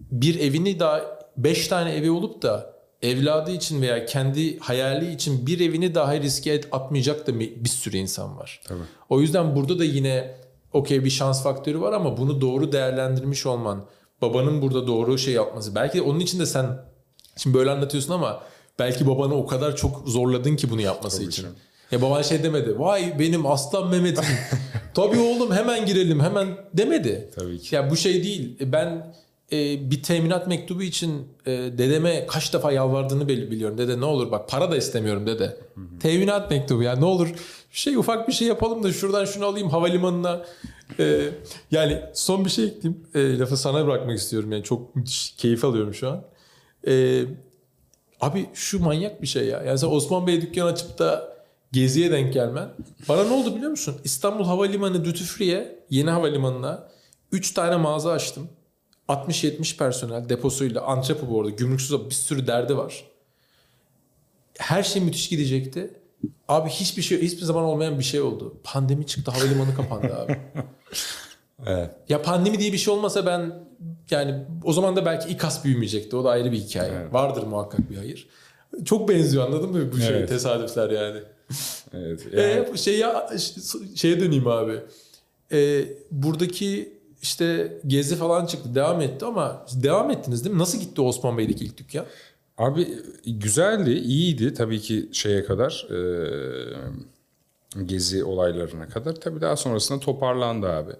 bir 0.00 0.40
evini 0.40 0.80
daha 0.80 1.02
beş 1.36 1.68
tane 1.68 1.92
evi 1.94 2.10
olup 2.10 2.42
da 2.42 2.74
evladı 3.02 3.50
için 3.50 3.82
veya 3.82 4.06
kendi 4.06 4.58
hayali 4.58 5.12
için 5.12 5.46
bir 5.46 5.60
evini 5.60 5.94
dahi 5.94 6.20
riske 6.20 6.52
et- 6.52 6.68
atmayacak 6.72 7.26
da 7.26 7.40
bir 7.40 7.68
sürü 7.68 7.96
insan 7.96 8.38
var. 8.38 8.60
Tabii. 8.64 8.82
O 9.08 9.20
yüzden 9.20 9.56
burada 9.56 9.78
da 9.78 9.84
yine 9.84 10.34
okey 10.72 11.04
bir 11.04 11.10
şans 11.10 11.42
faktörü 11.42 11.80
var 11.80 11.92
ama 11.92 12.16
bunu 12.16 12.40
doğru 12.40 12.72
değerlendirmiş 12.72 13.46
olman, 13.46 13.84
babanın 14.22 14.62
burada 14.62 14.86
doğru 14.86 15.18
şey 15.18 15.34
yapması. 15.34 15.74
Belki 15.74 16.02
onun 16.02 16.20
için 16.20 16.40
de 16.40 16.46
sen 16.46 16.66
şimdi 17.36 17.56
böyle 17.58 17.70
anlatıyorsun 17.70 18.12
ama 18.12 18.42
belki 18.80 19.06
babanı 19.06 19.34
o 19.34 19.46
kadar 19.46 19.76
çok 19.76 20.02
zorladın 20.08 20.56
ki 20.56 20.70
bunu 20.70 20.80
yapması 20.80 21.22
için. 21.22 21.42
canım. 21.42 21.56
Ya 21.90 22.02
baban 22.02 22.22
şey 22.22 22.42
demedi. 22.42 22.78
Vay 22.78 23.18
benim 23.18 23.46
aslan 23.46 23.90
Mehmet'im. 23.90 24.24
Tabii 24.94 25.18
oğlum 25.18 25.52
hemen 25.52 25.86
girelim 25.86 26.20
hemen 26.20 26.48
demedi. 26.74 27.30
Tabii 27.34 27.58
ki. 27.58 27.74
Ya 27.74 27.90
bu 27.90 27.96
şey 27.96 28.24
değil. 28.24 28.56
Ben 28.60 29.14
e, 29.52 29.90
bir 29.90 30.02
teminat 30.02 30.46
mektubu 30.46 30.82
için 30.82 31.28
e, 31.46 31.50
dedeme 31.52 32.26
kaç 32.26 32.52
defa 32.54 32.72
yalvardığını 32.72 33.22
bili- 33.24 33.50
biliyorum. 33.50 33.78
Dede 33.78 34.00
ne 34.00 34.04
olur 34.04 34.30
bak 34.30 34.48
para 34.48 34.70
da 34.70 34.76
istemiyorum 34.76 35.26
dede. 35.26 35.56
Teminat 36.00 36.50
mektubu 36.50 36.82
ya 36.82 36.96
ne 36.96 37.04
olur 37.04 37.28
şey 37.72 37.96
ufak 37.96 38.28
bir 38.28 38.32
şey 38.32 38.48
yapalım 38.48 38.82
da 38.82 38.92
şuradan 38.92 39.24
şunu 39.24 39.44
alayım 39.46 39.70
havalimanına. 39.70 40.44
E, 40.98 41.28
yani 41.70 42.02
son 42.14 42.44
bir 42.44 42.50
şey 42.50 42.64
ekleyeyim. 42.64 43.02
E, 43.14 43.38
lafı 43.38 43.56
sana 43.56 43.86
bırakmak 43.86 44.18
istiyorum 44.18 44.52
yani 44.52 44.64
çok 44.64 44.96
müthiş 44.96 45.30
keyif 45.36 45.64
alıyorum 45.64 45.94
şu 45.94 46.08
an. 46.10 46.22
E, 46.86 47.22
abi 48.20 48.46
şu 48.54 48.82
manyak 48.82 49.22
bir 49.22 49.26
şey 49.26 49.46
ya. 49.46 49.62
Yani 49.62 49.78
sen 49.78 49.86
Osman 49.88 50.26
Bey 50.26 50.42
dükkan 50.42 50.66
açıp 50.66 50.98
da 50.98 51.36
geziye 51.72 52.10
denk 52.10 52.32
gelmen. 52.32 52.68
Bana 53.08 53.24
ne 53.24 53.32
oldu 53.32 53.56
biliyor 53.56 53.70
musun? 53.70 53.96
İstanbul 54.04 54.44
Havalimanı 54.44 55.04
Duty 55.04 55.24
Free'ye 55.24 55.84
yeni 55.90 56.10
havalimanına 56.10 56.88
3 57.32 57.52
tane 57.52 57.76
mağaza 57.76 58.12
açtım. 58.12 58.48
60-70 59.08 59.76
personel 59.76 60.28
deposuyla 60.28 60.82
antrepo 60.82 61.28
bu 61.28 61.40
arada 61.40 61.50
gümrüksüz 61.50 62.10
bir 62.10 62.14
sürü 62.14 62.46
derdi 62.46 62.76
var. 62.76 63.04
Her 64.58 64.82
şey 64.82 65.02
müthiş 65.02 65.28
gidecekti. 65.28 65.94
Abi 66.48 66.68
hiçbir 66.68 67.02
şey 67.02 67.22
hiçbir 67.22 67.42
zaman 67.42 67.64
olmayan 67.64 67.98
bir 67.98 68.04
şey 68.04 68.20
oldu. 68.20 68.60
Pandemi 68.64 69.06
çıktı 69.06 69.30
havalimanı 69.30 69.74
kapandı 69.74 70.16
abi. 70.16 70.38
Evet. 71.66 71.90
Ya 72.08 72.22
pandemi 72.22 72.58
diye 72.58 72.72
bir 72.72 72.78
şey 72.78 72.94
olmasa 72.94 73.26
ben 73.26 73.52
yani 74.10 74.44
o 74.64 74.72
zaman 74.72 74.96
da 74.96 75.06
belki 75.06 75.28
İKAS 75.28 75.64
büyümeyecekti. 75.64 76.16
O 76.16 76.24
da 76.24 76.30
ayrı 76.30 76.52
bir 76.52 76.56
hikaye. 76.58 76.92
Evet. 77.00 77.12
Vardır 77.12 77.42
muhakkak 77.42 77.90
bir 77.90 77.96
hayır. 77.96 78.28
Çok 78.84 79.08
benziyor 79.08 79.46
anladın 79.46 79.70
mı 79.70 79.92
bu 79.92 79.98
şey 79.98 80.08
Evet. 80.16 80.28
tesadüfler 80.28 80.90
yani. 80.90 81.20
Evet. 81.94 82.26
Yani, 82.32 82.68
E, 82.74 82.76
şey 82.76 82.98
ya 82.98 83.30
şeye 83.94 84.20
döneyim 84.20 84.46
abi. 84.46 84.80
E, 85.52 85.84
buradaki 86.10 86.92
işte 87.22 87.76
gezi 87.86 88.16
falan 88.16 88.46
çıktı 88.46 88.74
devam 88.74 89.00
etti 89.00 89.24
ama 89.24 89.66
devam 89.74 90.10
ettiniz 90.10 90.44
değil 90.44 90.54
mi? 90.56 90.60
Nasıl 90.62 90.78
gitti 90.78 91.00
Osman 91.00 91.38
Bey'deki 91.38 91.64
ilk 91.64 91.78
dükkan? 91.78 92.06
Abi 92.58 92.88
güzeldi, 93.26 93.90
iyiydi 93.90 94.54
tabii 94.54 94.80
ki 94.80 95.08
şeye 95.12 95.44
kadar 95.44 95.86
e, 95.90 95.98
gezi 97.84 98.24
olaylarına 98.24 98.88
kadar. 98.88 99.14
Tabii 99.14 99.40
daha 99.40 99.56
sonrasında 99.56 100.00
toparlandı 100.00 100.68
abi. 100.68 100.92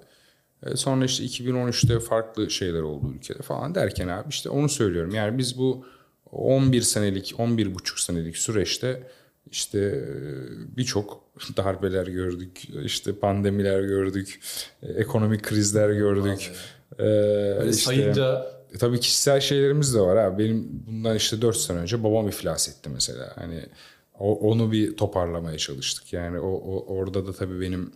E, 0.66 0.76
sonra 0.76 1.04
işte 1.04 1.24
2013'te 1.24 2.00
farklı 2.00 2.50
şeyler 2.50 2.80
oldu 2.82 3.12
ülkede 3.14 3.42
falan 3.42 3.74
derken 3.74 4.08
abi 4.08 4.28
işte 4.28 4.48
onu 4.48 4.68
söylüyorum. 4.68 5.14
Yani 5.14 5.38
biz 5.38 5.58
bu 5.58 5.86
11 6.32 6.80
senelik, 6.80 7.34
11 7.38 7.74
buçuk 7.74 7.98
senelik 8.00 8.36
süreçte 8.36 9.02
işte 9.50 9.78
e, 9.78 10.76
birçok 10.76 11.24
darbeler 11.56 12.06
gördük, 12.06 12.62
işte 12.84 13.12
pandemiler 13.14 13.80
gördük, 13.82 14.40
e, 14.82 14.92
ekonomik 14.92 15.42
krizler 15.42 15.90
gördük. 15.90 16.52
E, 16.94 16.98
Böyle 16.98 17.70
işte- 17.70 17.84
sayınca 17.84 18.46
e, 18.74 18.78
tabii 18.78 19.00
kişisel 19.00 19.40
şeylerimiz 19.40 19.94
de 19.94 20.00
var 20.00 20.16
abi. 20.16 20.44
Benim 20.44 20.82
bundan 20.86 21.16
işte 21.16 21.42
4 21.42 21.56
sene 21.56 21.78
önce 21.78 22.04
babam 22.04 22.28
iflas 22.28 22.68
etti 22.68 22.90
mesela. 22.94 23.32
Hani 23.36 23.66
o, 24.18 24.50
onu 24.50 24.72
bir 24.72 24.96
toparlamaya 24.96 25.58
çalıştık. 25.58 26.12
Yani 26.12 26.40
o, 26.40 26.48
o 26.48 26.94
orada 26.94 27.26
da 27.26 27.32
tabii 27.32 27.60
benim 27.60 27.92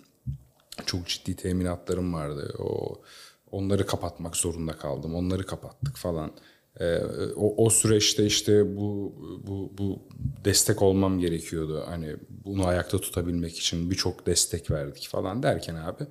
çok 0.86 1.06
ciddi 1.06 1.36
teminatlarım 1.36 2.14
vardı. 2.14 2.54
O 2.58 3.02
onları 3.50 3.86
kapatmak 3.86 4.36
zorunda 4.36 4.72
kaldım. 4.72 5.14
Onları 5.14 5.46
kapattık 5.46 5.96
falan. 5.96 6.32
Ee, 6.80 6.98
o, 7.36 7.64
o 7.64 7.70
süreçte 7.70 8.26
işte 8.26 8.76
bu 8.76 9.14
bu 9.46 9.72
bu 9.78 10.02
destek 10.44 10.82
olmam 10.82 11.18
gerekiyordu. 11.18 11.84
Hani 11.86 12.16
bunu 12.44 12.66
ayakta 12.66 12.98
tutabilmek 12.98 13.58
için 13.58 13.90
birçok 13.90 14.26
destek 14.26 14.70
verdik 14.70 15.08
falan 15.10 15.42
derken 15.42 15.74
abi 15.74 16.06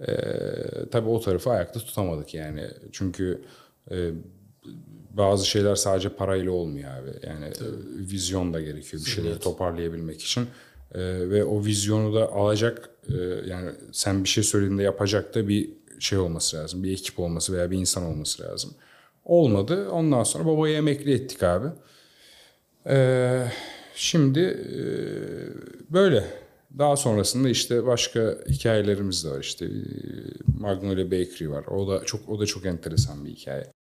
ee, 0.00 0.90
tabii 0.90 1.08
o 1.08 1.20
tarafı 1.20 1.50
ayakta 1.50 1.80
tutamadık 1.80 2.34
yani. 2.34 2.70
Çünkü 2.92 3.42
e, 3.90 4.10
bazı 5.10 5.46
şeyler 5.46 5.74
sadece 5.74 6.08
parayla 6.08 6.50
olmuyor 6.50 6.90
abi. 6.90 7.10
Yani 7.26 7.44
e, 7.44 7.66
vizyon 8.10 8.54
da 8.54 8.60
gerekiyor 8.60 9.04
bir 9.04 9.10
şeyleri 9.10 9.32
Evet. 9.32 9.42
toparlayabilmek 9.42 10.22
için. 10.22 10.46
E, 10.94 11.30
ve 11.30 11.44
o 11.44 11.64
vizyonu 11.64 12.14
da 12.14 12.32
alacak 12.32 12.90
e, 13.08 13.14
yani 13.46 13.70
sen 13.92 14.24
bir 14.24 14.28
şey 14.28 14.44
söylediğinde 14.44 14.82
yapacak 14.82 15.34
da 15.34 15.48
bir 15.48 15.70
şey 15.98 16.18
olması 16.18 16.56
lazım. 16.56 16.82
Bir 16.82 16.92
ekip 16.92 17.18
olması 17.18 17.52
veya 17.52 17.70
bir 17.70 17.78
insan 17.78 18.04
olması 18.04 18.42
lazım. 18.42 18.74
Olmadı. 19.24 19.90
Ondan 19.90 20.24
sonra 20.24 20.46
babayı 20.46 20.76
emekli 20.76 21.12
ettik 21.14 21.42
abi. 21.42 21.68
E, 22.86 22.98
şimdi 23.94 24.40
e, 24.40 24.82
böyle. 25.92 26.24
Daha 26.78 26.96
sonrasında 26.96 27.48
işte 27.48 27.86
başka 27.86 28.38
hikayelerimiz 28.48 29.24
de 29.24 29.30
var. 29.30 29.40
İşte 29.40 29.64
e, 29.64 29.70
Magnolia 30.60 31.04
Bakery 31.04 31.50
var. 31.50 31.64
O 31.66 31.88
da 31.88 32.04
çok 32.04 32.28
o 32.28 32.40
da 32.40 32.46
çok 32.46 32.66
enteresan 32.66 33.24
bir 33.24 33.30
hikaye. 33.30 33.75